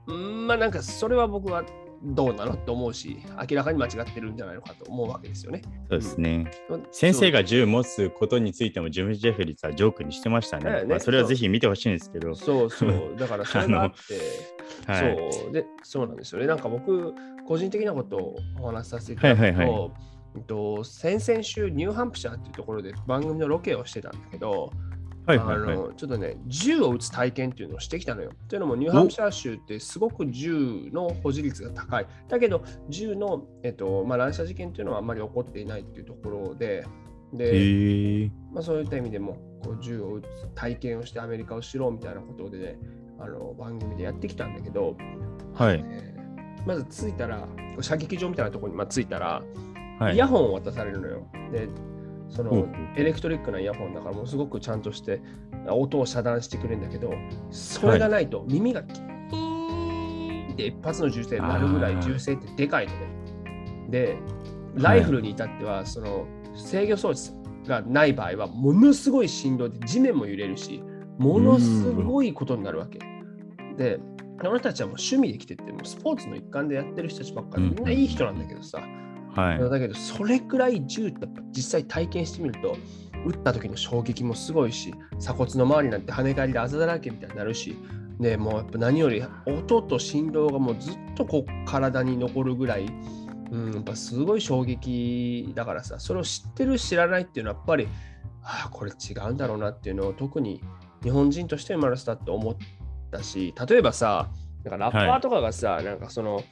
[0.07, 1.63] うんまあなんかそれは僕は
[2.01, 3.17] どうなのって思うし、
[3.49, 5.61] 明らかに間違ってるんじゃないのかと思うわけですよね。
[5.89, 6.51] そうですね。
[6.67, 10.71] そう先生が銃持つことについてもジム・ジェフリーズはジョークにしてましたね。
[10.71, 12.35] ねまあ、それはぜひ見てほしいんですけど。
[12.35, 14.19] そうそう、だからそれが あって、
[14.91, 15.31] はい。
[15.31, 16.47] そうでそうなんですよね。
[16.47, 17.13] なんか僕、
[17.47, 19.91] 個人的なことをお話しさせていただくと、はいはいはい
[20.35, 24.71] えっと先々週、ニューハンプシャーっていうところで番組のロケをしてたんだけど、
[25.29, 25.73] はいはいはい。
[25.73, 28.31] あのちょっとね、銃を撃つ体験っていうのをしてきたのよ。
[28.47, 32.07] というのも、ニューハンプシャー州ってすごく銃の保持率が高い。
[32.27, 36.85] だけど、銃の、えっとまあ、乱射事件っていうのはあんまり起こっていないっていうところで、
[37.33, 42.79] で、まあ、そういった意味でもこう銃を撃つ体験をしてアメリカを知ろうみたいなことで、ね、
[43.19, 44.97] あの番組でやってきたんだけど、
[45.53, 45.83] はい。
[45.87, 46.19] えー
[46.65, 47.47] まず着いたら、
[47.81, 49.41] 射撃場みたいなところにまあ着いたら、
[49.99, 50.15] はい。
[50.15, 51.27] イヤホンを渡されるのよ。
[51.51, 51.67] で、
[52.29, 55.21] そのエレクトリックなイヤホンだからもうすごくちゃんとして
[55.67, 57.11] 音を遮断してくれるんだけど、
[57.49, 62.99] それがないと耳がキーンって一発の銃声になるぐらい銃声ってでかいのね。
[63.89, 64.17] で、
[64.75, 67.31] ライフルに至っては、その制御装置
[67.67, 70.83] がない場合は、ものすごい振動で地面も揺れるし、
[71.17, 72.99] ものすごいことになるわけ。
[73.77, 73.99] で、
[74.47, 78.79] 俺たちはもう趣味で来てて、もうスポーツの一環でやってる人たちばっかり、みんないい人なんだけどさ、
[79.35, 79.69] はい。
[79.69, 82.77] だけど、それくらい銃って実際体験してみると、
[83.25, 87.75] 撃った時の衝撃もすごいし、鎖骨の周りなんて跳ね返りであざだらけみたいになるし、
[88.19, 92.85] でもうやっぱ何より音と振動がもうずっとこう体に残るぐらい、
[93.51, 97.87] うん、やっぱすごい衝撃だからさ、それを知ってる知らないっていうのはやっぱり、
[98.43, 100.61] ああ、これ違うんだろうなっていうのを特に
[101.03, 102.55] 日本人として生まれてたって思っ
[103.11, 104.29] たし、例えばさ、
[104.63, 106.43] なんかラッパーとかがさ、なんかその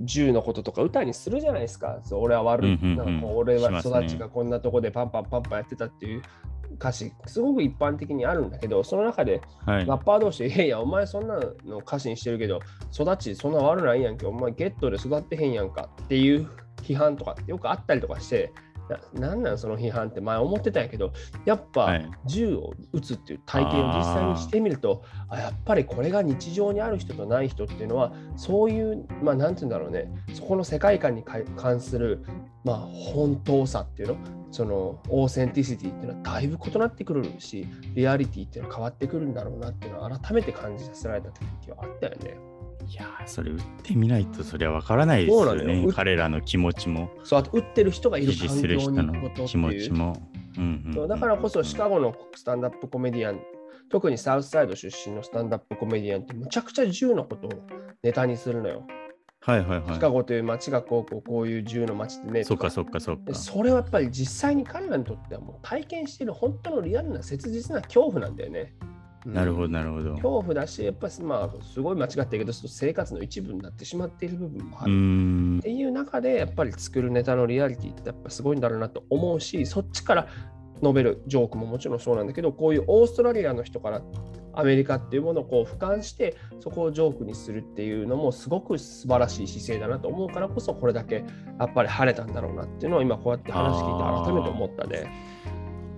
[0.00, 2.00] 銃のこととか歌にするじゃないですか。
[2.02, 6.22] そう俺は悪い、うんうんうんなんか俺は育ちがこんなとこでパンパンパンパンやってたっていう
[6.74, 9.86] 歌詞、すごく一般的にあるんだけど、その中ではい。
[9.86, 12.60] ラッパー同士で、いやいや、お前そんなの歌詞にしてるけど、
[12.92, 16.48] 育ちそんな悪ないやんけ、お前ゲットで育ってへんやんかっていう
[16.82, 18.52] 批判とかってよくあったりとかして、
[18.90, 20.20] ななんなんその批判って。
[20.20, 21.12] 前思ってたんやけど、
[21.44, 22.10] やっぱはい。
[22.26, 32.24] 銃を撃つっていう体験を実際にしてみると、あやっぱりこれが日常にある人とない人っていうのは、そういう、まあなんて言うんだろうね、そこの世界観にか関する、
[32.64, 34.16] まあ本当さっていうの、
[34.50, 42.49] そのオーセンティシティっていうのはだいぶ異なってくるし、リアリティっていうのは変わってくるんだろうなっていうのは改めて感じさせられた時はあったよね。
[42.90, 45.92] いやー、それ打ってみないとそれはわからないですよね打っ。
[45.92, 49.74] 彼らの気持ちも、そう、あと撃ってる人がいる環境にする人の気持。
[49.74, 50.16] ちも。
[50.58, 53.40] うんうんそうだからこそシカゴのスタンダップコメディアン、
[53.88, 57.50] 特にサウスサイド出身のスタンダップコメディアンってむちゃくちゃ銃のことを
[58.02, 58.82] ネタにするのよ。
[59.42, 59.94] はいはいはい。
[59.94, 63.34] シカゴという街がこうこうこういう銃の街でねとそっかそっかそっかで。
[63.34, 68.74] それはやっぱり実際に彼らにとってはもう体験している本当のリアルな切実な恐怖なんだよね。
[69.26, 70.10] うんなるほどなるほど。
[70.12, 74.92] 恐怖だし、やっぱりまあすごい間違ってるけど、生活の一部になってしまっている部分もある。
[74.92, 75.62] んっ。
[75.62, 80.28] ていう中でやっぱり作るネタのリアリティってやっぱすごいんだろうなと思うしそっちから
[80.82, 84.02] 述べるジョークももちろんそうなんだけどこういうオーストラリアの人から
[84.54, 91.24] アメリカっていうものをこう俯瞰してそこをジョークにするっていうのもすごく素晴らしい姿勢だなと思うからこそこれだけ
[91.58, 95.29] やっぱり晴れたんだろうなっていうのを今こうやって話聞いて改めて思ったね。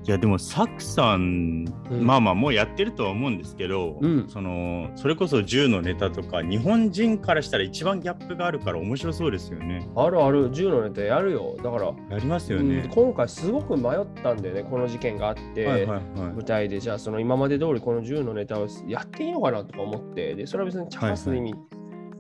[0.05, 9.89] いやでもサクさん、うんまあまあもうやってるとは思うんですけど、うんそのそれこそ銃のネタとか日本人からしたら一番ギャップがあるから面白そうですよね。
[9.95, 12.89] あるある銃のネタやるよだから、やりますようんね。
[12.93, 15.67] 今回すごく迷ったんだよねこの事件があって。
[15.67, 16.33] はいはいはい。
[16.33, 21.57] 舞台でじゃあその今まで通りこの銃のネタをやっていいのかなとか思ってでそれは別に茶化す意味、う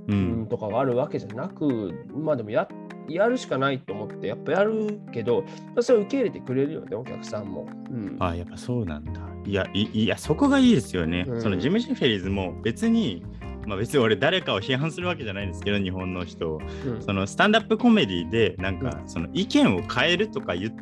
[0.09, 2.69] うんん、とかがあるわけじゃなくまあでもや
[3.09, 5.45] やるしかないと思ってやっぱやるけど
[5.81, 7.67] それを受け入れてくれるよねお客さんも。
[7.91, 9.21] うん、あやっぱそうなんだ。
[9.45, 11.25] いやいいやそこがいいですよね。
[11.27, 13.25] うんそのジムシフェリーズも別に
[13.67, 20.73] まあ別に俺誰かを批判するわけじゃないんですけど日本の人をうんそのスタンダップコメディでなんかうその意見を変えるとか言う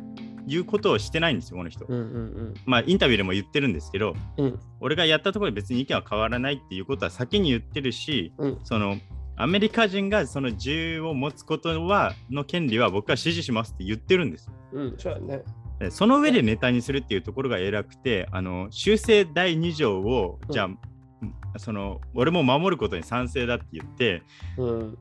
[0.47, 1.85] いうことをしてないんですよこの人。
[1.85, 8.97] うんうんまあインタビューでも言ってるんですけどうんうん俺がやったところで別に意見は変わらないっていうことは先に言ってるしうんその
[9.41, 14.45] アメリカ人がその銃を持つことはの権利は僕は支持しますって言ってるんです。
[14.45, 14.53] よ。
[14.73, 15.43] うんそうやね。
[15.79, 20.53] でその上でネタにするっていうところが偉くてあの修正第2条をうん。
[20.53, 20.69] じゃ
[21.55, 24.21] あ、その俺も守ることに賛成だって言って
[24.57, 24.97] うん。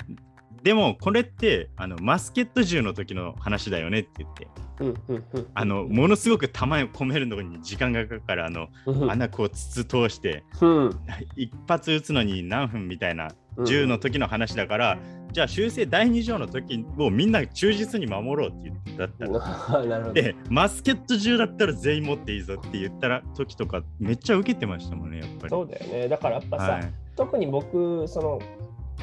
[0.62, 4.48] でもこれってあのマスケット銃の時の話だよねって言って。
[4.80, 5.46] うんうんうん。
[5.52, 9.10] あのものすごく弾を込めるのに時間がかかるあのうん。
[9.10, 11.00] 穴こう筒通してうん。
[11.36, 13.28] 一発撃つのに何分みたいな
[13.60, 14.98] うん銃の時の話だから、
[15.32, 20.12] じゃあ修正第2条の時をみんな忠実に守ろうって言ってだったら。
[20.12, 25.50] でマスケット銃だったら全員持っていいぞって言ったら時とかめっちゃ受けてましたもんねやっぱり。
[25.50, 26.08] そうだよね。
[26.08, 28.40] だからやっぱさ、はい特に僕その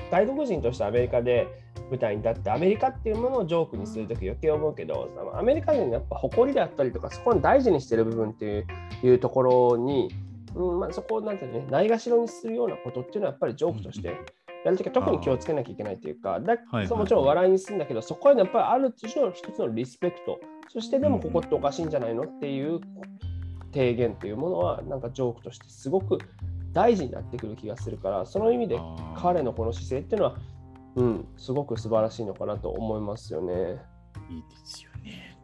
[0.09, 1.47] 外国人としてアメリカで
[1.91, 8.67] 舞台に立ってアメリカっていうものをジョークにするとき余計思うけどアメリカ人のやっぱ誇りであったりとかそこを大事にしてる部分っていう
[9.03, 10.09] いうところに、
[10.55, 14.19] うんまあ、そこをなんていうのねないがしろにするようなことっていうのはやっぱりジョークとして
[14.67, 20.39] やるときは特に気をつけなきゃいけないっていうかだはいそうもちろん笑いにするんだけどそこへのやっぱりある種の一つのリスペクト。
[20.69, 22.81] そしてでもここっておかしいんじゃないのっていう
[23.73, 26.17] 提言っていうものはなんかジョークとしてすごく
[26.73, 28.77] 大事になってくる気がするからその意味で
[29.15, 30.35] 彼のこの姿勢っていうのは、
[30.95, 33.53] うん、すごく素晴らしいのかなと思いますよね。
[34.29, 34.86] いいですよ。
[34.86, 34.86] ね。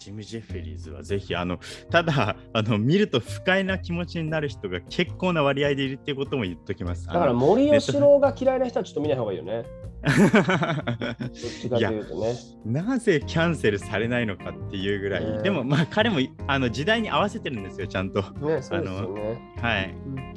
[0.04, 7.08] ジム・ジェフェリーズはぜひ、あの、ただ、あの、見ると不快な気持ちになる人が結構な割合でいるっていうことも言っときます。
[7.08, 9.64] だから森喜朗が嫌いな人はちょっと見ない方がいいよね。
[10.04, 12.34] どっちかというとね。
[12.66, 18.22] なぜキャンセルされないのかっていうぐらい、ねでもまあ彼もあの時代に合わせてるんですよ、ちゃんと。
[18.22, 19.41] ね、そうですよね。
[19.62, 19.95] はい。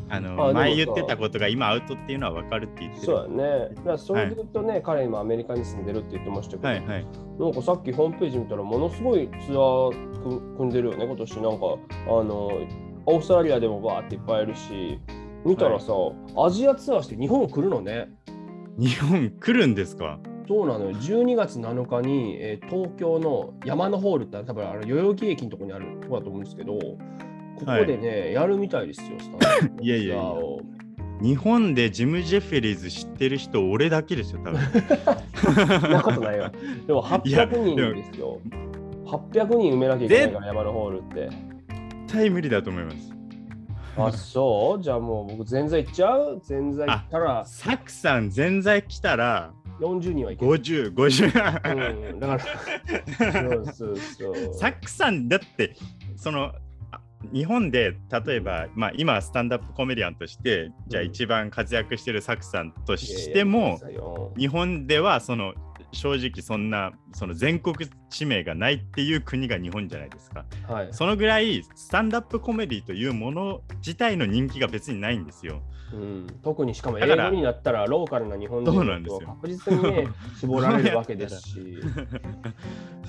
[0.08, 3.06] あの前言ってたことが今アウトっていうのは分かるって言ってる。
[3.06, 3.74] そうだね。
[3.74, 7.06] だからそれで言うとね、彼今アメリカに住んでるって言ってましたけど、はいはい。
[7.40, 11.66] なんかさっきホームページ見たらものすごいツアー組組んでるよね、今年なんか
[12.06, 12.50] あの
[13.06, 15.00] オーストラリアでもバーっていっぱいいるし、
[15.44, 15.92] 見たらさ、
[16.36, 18.08] アジアツアーして日本来るのね。
[18.78, 20.18] 日本来るんですか？
[20.48, 20.92] そうなのよ。
[20.92, 26.98] 12月7日に、えー東京の山のホールって多分あの代々木駅のところにあるとこだと思うんですけど、こ
[27.64, 30.32] こでね、やるみたいですよ、スタンド いやいやいや
[31.22, 34.60] 日本でジム・ジェフェリーズ知ってる人、俺だけですよ、多分。
[35.80, 36.50] そんなことないよ。
[36.86, 38.38] でもいや800人ですよ。
[39.06, 41.30] 800人埋めなきゃいけないから、山のホールって。
[42.06, 42.96] 絶対無理だと思います。
[43.96, 44.82] あ、そう？
[44.84, 46.40] じゃあもう僕、全然行っちゃう？
[46.44, 50.50] 全然行ったらサクさん、全在来たら40人はいける。
[50.52, 52.12] 50、50。
[52.12, 54.54] うん、だから、そうそうそう。
[54.54, 55.74] サクさんだって
[56.16, 56.52] その
[56.92, 57.00] あ
[57.32, 63.80] 日本で例えば、まあ、今はスタンダップコメディアンとしてじゃあうん一番活躍してるサクさんとしても、
[64.38, 65.54] 日本ではその
[65.96, 70.44] 正直そんなその全国知名がないっていう国が日本じゃないですか。
[70.68, 70.88] はい。
[70.92, 75.62] そのぐらいスタンダップコメディというもの自体の人気が別にないんですよ。
[75.92, 79.28] うん、特にしかも英語になったらローカルな日本人なんですよ。
[79.40, 81.78] 確実にね、 絞られるわけですし。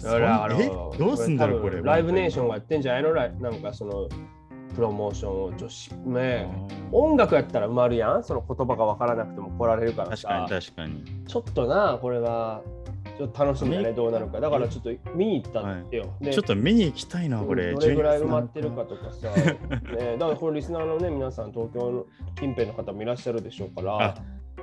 [0.03, 1.81] だからあのえどうすんだろうこれ。
[1.81, 3.13] ライブネーションがやってんじゃないの？
[3.13, 4.07] なんかその
[4.75, 6.47] プロモーションを女子ね
[6.91, 8.23] 音楽やったら埋まるやん。
[8.23, 11.03] その言葉が分からなくても来られるから確かにさ確かに。
[11.27, 12.61] ちょっとなこれは
[13.18, 14.39] ちょっと楽しみだねどうなるか。
[14.39, 17.74] だからちょっと見に行ったってよ、でちょっと見に行きたいなこれ。
[17.74, 22.05] どれぐらい12埋まってるかとかさ、ね、だからこれリスナーのね皆さん東京の
[22.39, 24.09] 近辺の方もいらっしゃるでしょうから。
[24.09, 24.15] あ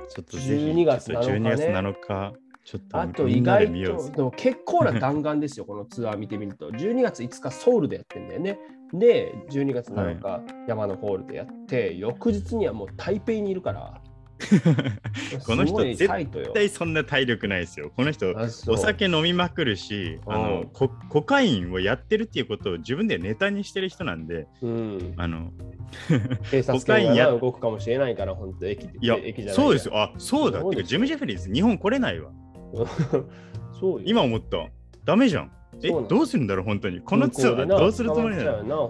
[0.07, 2.33] ちょっとぜひ12月7日ねちょっと12月7日
[2.63, 6.69] ちょっとあと意外とでも結構な弾丸ですよこのツアー見てみると。
[6.69, 8.59] 12月5日ソウルでやってんだよね。
[8.93, 13.99] で12月7日、山のホールでやって翌日にはもう台北にいるから
[15.45, 16.07] この人絶
[16.53, 17.91] 対そんな体力ないですよ。
[17.95, 18.35] この人
[18.67, 25.51] お酒飲みまくるしあうのんココカインをやってるっていうことを自分でネタにしてる人なんでうん、あの
[26.51, 29.97] 警察コカインや犬がな動くかもしれないから本当駅でいや駅じゃないそうですよ。
[29.97, 30.59] あそうだ。
[30.59, 32.31] そうですよてかジム・ジェフェリーズ日本来れないわ。
[33.79, 34.01] そうよ。
[34.05, 34.67] 今思った。
[35.05, 35.51] ダメじゃん。
[35.83, 36.99] えどうするんだろう本当に。
[37.01, 38.89] このツアーどうするつもりなの？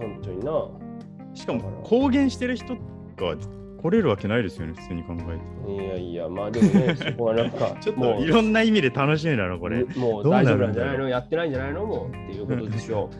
[1.34, 2.76] しかも公言してる人
[3.16, 3.36] が
[3.82, 5.72] 来れるわけないですよね普通に考えて。
[5.72, 9.84] いやいやまあでもねそこはなんか ちょっもうといろんな意味で楽しみだなこれ。
[9.96, 11.08] もう大丈夫なんじゃないの？
[11.08, 11.84] やってないんじゃないの？
[11.86, 13.10] もうっていうことでしょ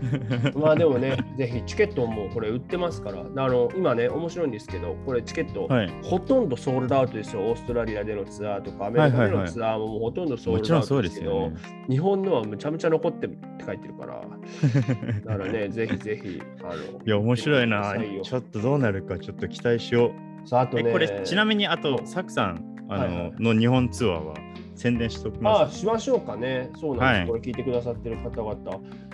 [0.55, 0.59] う。
[0.59, 5.91] まあでもね、ぜひチケットもこれ売ってますから、あの今ね、面白いんですけど、これチケット、はい。
[6.03, 7.43] ほとんどソールドアウトですよ。
[7.43, 11.57] オーストラリアでのツアーとか、アメリカでのツアーももうほとんどソールドアウトでけど、ですすよね
[11.89, 14.21] 日本のはむちゃむちゃ残ってるって書いてるから、
[15.25, 16.73] だからね、ぜひぜひ、あの、
[17.05, 17.95] いや面白いな。
[18.23, 20.11] ちょっとどうなるかちょっと期待しよう
[20.47, 24.35] さあ、あとね、えこれちなみにあとサクさんあの、はいはいの日本ツアーは
[24.77, 26.71] 宣伝しておきああ、ますしましょうかね。
[26.81, 27.19] そうなんです。
[27.21, 28.57] はいこれ聞いてくださってる方々。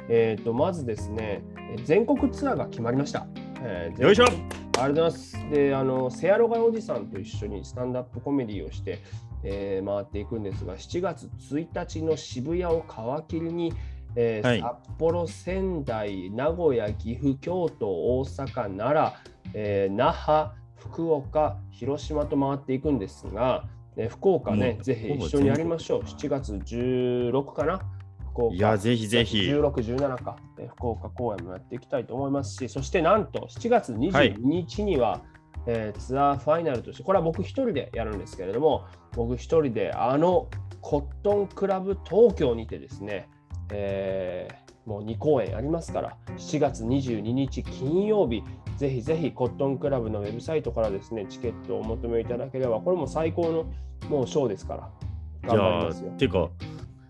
[0.09, 1.43] えっ、と、まずですね、
[1.75, 3.27] え全国ツアーが決まりました。
[3.63, 5.51] えーよいしょありがとうございます。
[5.51, 8.99] で、あの、セアロガイおじさんと一緒にスタンダップコメディをして、
[9.45, 12.85] えー回っていくんですが、7月1日の渋谷を
[13.27, 13.73] 皮切りに、
[14.17, 19.13] えーはい札幌、仙台、名古屋、岐阜、京都、大阪、奈良、
[19.55, 20.51] えー那覇、
[20.93, 23.65] 福岡、広島と回っていくんですが、
[23.97, 26.03] えー福岡ねぜひ一緒にやりましょう。
[26.03, 27.81] 7月16かな？
[28.33, 28.55] 福岡。
[28.55, 29.39] いやぜひぜひ。
[29.41, 35.23] 16、17か、えー福岡公演もやっていきたいと思いますし、そしてなんと7月22日には、
[35.67, 38.85] えーツアーファイナルとして、これは僕一人でやるんですけれども、
[39.15, 40.49] 僕一人であの
[40.81, 43.29] コットンクラブ東京にてですね、
[43.73, 48.43] えーもう2公演ありますから、7月22日金曜日、
[48.77, 53.65] ぜひぜひコットンクラブのウェブサイトからですね、チケットをお求めいただければ、これも最高の
[54.09, 54.91] もうショーですから、
[55.43, 56.11] 頑張りますよ。
[56.11, 56.51] っていうか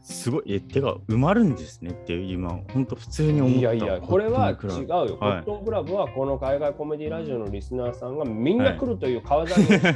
[0.02, 5.16] すごいえてか埋まるんですねっていう今本当普通に思ったいやいや、これは違うよ。
[5.18, 5.40] コはい。
[5.40, 9.86] ットンクラブはこの海外コメディラジオのリスナーさんがみんな来るという川材にして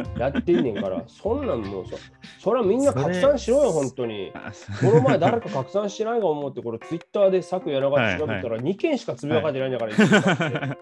[0.18, 1.96] やってんねんから、そんなんもうそ、
[2.40, 4.32] それはみんな拡散しろよ、本当に。
[4.80, 10.76] この前誰か拡散してないか思って、これツイッターで作やらが調べたら2件しかつぶやかれてないんだから、 一週間って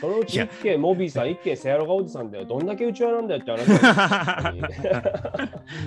[0.00, 2.44] そのうち1件モビーさん、1件セアロガおじさんだよ。
[2.44, 3.66] どんだけうちわなんだよって話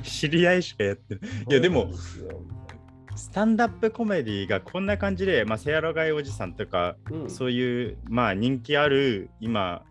[0.04, 2.42] 知り合いしかやってるいやでもそうなんすよ
[3.16, 9.84] スタンダップコメディがこんな感じで、まあ、セアロガイおじさんとか、うんそういう、まあ、人気ある今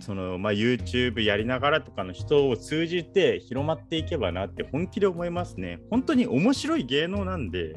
[0.00, 5.80] その、まあ、YouTube やりながらとかの人を通じて広まっていけばなって本気で思いますね。
[5.90, 7.76] 本当に面白い芸能なんで、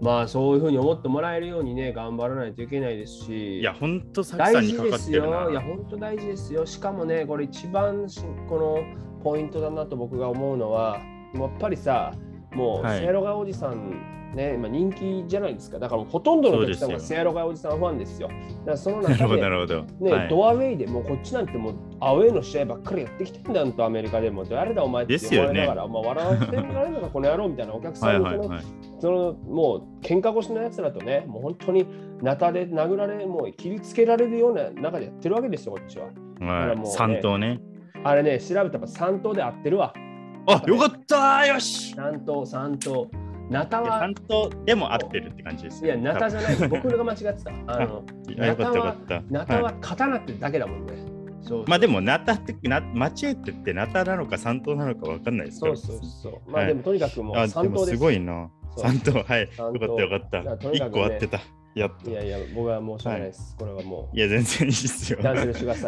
[0.00, 3.60] まあそういうふうに思ってもらえるようにね、頑張らないといけないですし。
[3.60, 5.40] いや、本当、さんにか大事ですかってるな。
[5.42, 5.50] よ。
[5.50, 6.66] いや、本当大事ですよ。
[6.66, 11.00] しかもね、これ一番しこのポイントだなと僕が思うのは、
[11.34, 12.12] やっぱりさ、
[12.54, 15.78] もうはいセアロガおじさん、ね、今人気じゃないですか。
[15.78, 18.28] だからほとんどのお客さんがそうですよセアロガおじさんファンですよ。
[18.28, 18.40] だか
[18.72, 19.84] らその中でなるほど。
[20.00, 28.62] ね、はいドアウェイでもうこっちなんてもうアウェイの試合ばっかりやってきてんだんとアメリカでも誰だお前って言われながら、まあ、笑わせてられるのかこの野郎みたいなお客さはいんの,、はいはい。
[29.00, 31.86] そのもう喧嘩腰のやつらとねもう本当に
[32.22, 36.06] ナタで殴られもう切りつけられるような中でやってるわけですよこっちは
[36.40, 37.60] はい、もうね三頭ね。
[38.02, 39.94] あれね調べたら3頭で合ってるわ
[40.46, 41.46] あ、よかった。
[41.46, 41.94] よし。
[41.94, 43.10] 3頭3頭
[43.50, 47.50] ナタは三頭でも合ってるって感じですいやナタじゃない僕が間違ってた。
[47.66, 48.02] あの
[48.40, 49.22] あよかったよかった。
[49.30, 49.62] ナタはい。
[49.64, 50.92] は刀ってだけだもんね、
[51.42, 55.76] そうまあでも、ナタって、な間違えてってナタなのか三頭なのかわかんないですから。
[55.76, 56.50] そうそうそう。
[56.50, 56.64] まはい。
[56.64, 58.02] あでもとにかくもうあ、3でも頭ですす。
[58.02, 58.50] ごいな。
[58.78, 59.42] 三頭、はい。
[59.42, 60.70] よかったよかった。
[60.72, 61.40] 一個合ってた。
[61.74, 62.10] やっと。
[62.10, 63.56] いいやいや、僕は申し訳ないです。
[63.58, 65.18] これはもや、全然いいっすよ。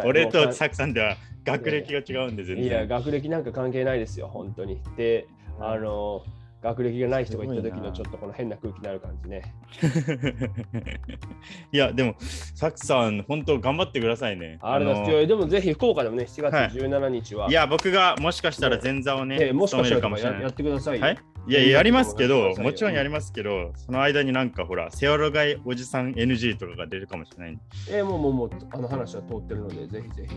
[0.05, 1.15] 俺とサクさんでは
[1.45, 2.87] 学歴が違うんで、全いや、然。
[2.89, 4.81] 学歴なんか関係ないですよ、本当に。
[4.97, 5.27] で、
[5.59, 6.23] あの、
[6.61, 9.53] 学歴がない人が言った時のちょっとこの変な空気になる感じね。
[11.71, 12.15] いや、でも、
[12.55, 14.57] サクさん、本当頑張ってくださいね。
[14.61, 17.49] あれだ、のいやでもぜひ福岡でもね、7はい月17日は。
[17.49, 20.51] いや、僕がもしかしたら前座をね、ええもしかしたらややっ。
[20.51, 21.05] てくださいよ。
[21.05, 21.17] はい？
[21.47, 27.59] いや、やりますけど、もちろんやりますけど、その間になんかほら、セオロガイおじさん NG とかが出るかもしれない。
[27.89, 30.35] えもうもうもうあの話は通ってるので、ぜひぜひ。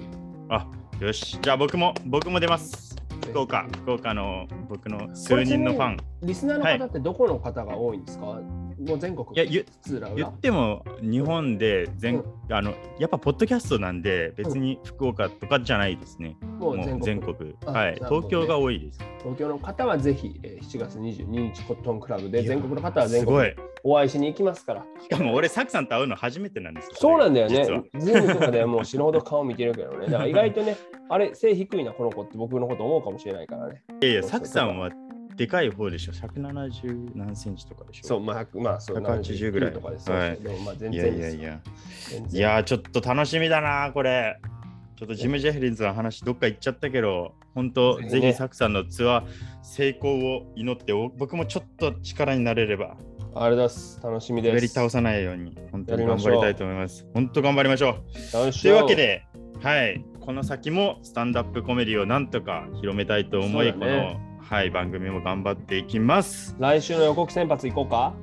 [0.51, 0.67] あ、
[1.01, 1.39] よし。
[1.41, 2.95] じゃあ僕も、僕も出ます。
[3.23, 5.97] 福岡、福岡の僕の数人のファン。
[6.23, 8.41] リスナーの方ってどこの方が多いんですか、
[8.81, 16.37] もう全国いや言々っても日本で全、うんあのやっぱポッドキャストなんで別に福岡とかじゃないですね。
[16.59, 17.95] もうもう全国はい。
[17.95, 18.99] 東京が多いです。
[19.21, 23.39] 東京の方はぜひ、えー7月22日コットンクラブで全国の方は全国。
[23.83, 24.85] お会いしに行きますから。
[25.01, 27.83] しかも俺、サクさんと会うの初めてなんですよそうなんだよね実は。
[27.99, 30.07] ズームとかでもう死ぬほど顔見てるけどね。
[30.07, 30.77] だから意外とね、
[31.09, 33.83] あれ、背低いな、この子って僕のこと思うかもしれないからね。
[34.03, 34.91] いやいや、サクさんは
[35.41, 36.13] でかい方でしょ。
[36.13, 38.07] 170何センチとかでしょ。
[38.07, 40.05] そう、まあ、まあ、そう180ぐらい79とかです。
[40.05, 41.61] そうそうはいでもまあ全いや然いやいや。
[42.11, 44.39] 全然いやー、ちょっと楽しみだな、これ。
[44.97, 49.25] ちょっとジム・ジェフリンズの話どっか行っちゃったけど、本当、ぜひねぜひサクさんのツアー
[49.63, 52.99] 成功を祈って、お僕もちょっと力になれれば、
[53.35, 53.99] あれです。
[54.05, 54.53] 楽しみです。
[54.53, 57.07] 滑り倒さないように、本当に頑張りたいと思います。
[57.15, 58.53] 本当頑張りましょう。
[58.53, 59.25] というわけ、で、
[59.63, 66.57] はい、この先もスタンダップコメディをなんとか広めたいと思い、ねの、はい、番組も頑張っていきます。
[66.59, 68.15] 来週の予告先発行こうか？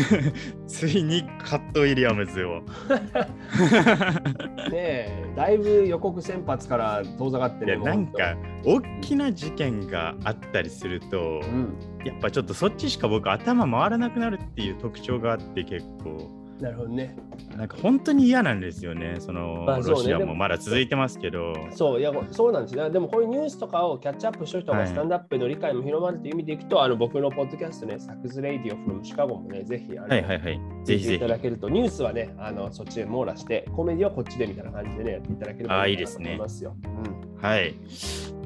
[0.66, 2.62] ついにカット・ウィリアムズを。
[4.72, 7.72] ねえ、だいぶ予告先発から遠ざかってね。
[7.74, 8.34] いやなんか
[8.64, 16.30] 大きな事件があったりするとうん、やっぱちょっとそっちしか僕頭回らなくなるっていう特徴があって結構
[16.62, 17.16] なるほどね。
[17.56, 19.16] なんか本当に嫌なんですよね。
[19.18, 19.90] そのまあね。
[19.90, 21.52] ロシアでももまだ続いてますけど。
[21.72, 22.88] そう、いや、そうなんですよ。
[22.88, 24.86] でも、こういうニュースとかをキャッチアップしといた方はい。
[24.86, 30.60] がスタンダップへの理解も広まるという意味でいくと、あの僕のポッドキャストね、サクズ・レイディオ・フロム・シカゴもね、ぜひ、はいはいはい。
[30.84, 31.18] ぜひぜひ。
[31.18, 36.76] ただけると、ニュースはね、あのそっちで網羅して、コメディはこっちでみたいな感じでね、やっていただければいいと思いますよ。
[36.84, 37.42] うん。
[37.42, 37.74] はい。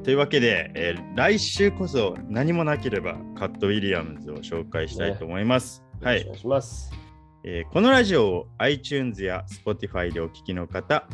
[0.03, 6.23] というわけで、えー来週こそ何もなければカット・ウィリアムズを紹介したいと思います、はい。
[6.23, 7.06] お願いします。
[7.49, 11.07] えこのラジオを iTunes や Spotify でお聞きの方、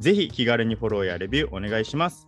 [0.00, 2.26] ぜひ気軽にフォローやレビューお願いします。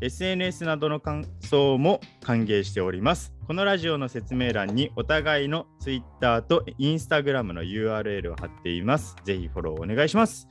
[0.00, 3.34] SNS などの感想も歓迎しております。
[3.46, 9.16] このラジオの説明欄にお互いの Twitter と Instagram の URL を貼っています。
[9.24, 10.46] ぜひフォローお願いします。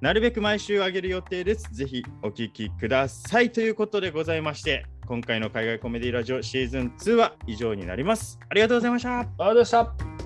[0.00, 1.68] なるべく毎週上げる予定です。
[1.74, 3.52] ぜひお聞きください。
[3.52, 8.40] ということでございまして、今回の海外コメディラジオシーズン2は以上になります。
[8.48, 9.18] ありがとうございました。
[9.20, 10.21] ありがとうございました。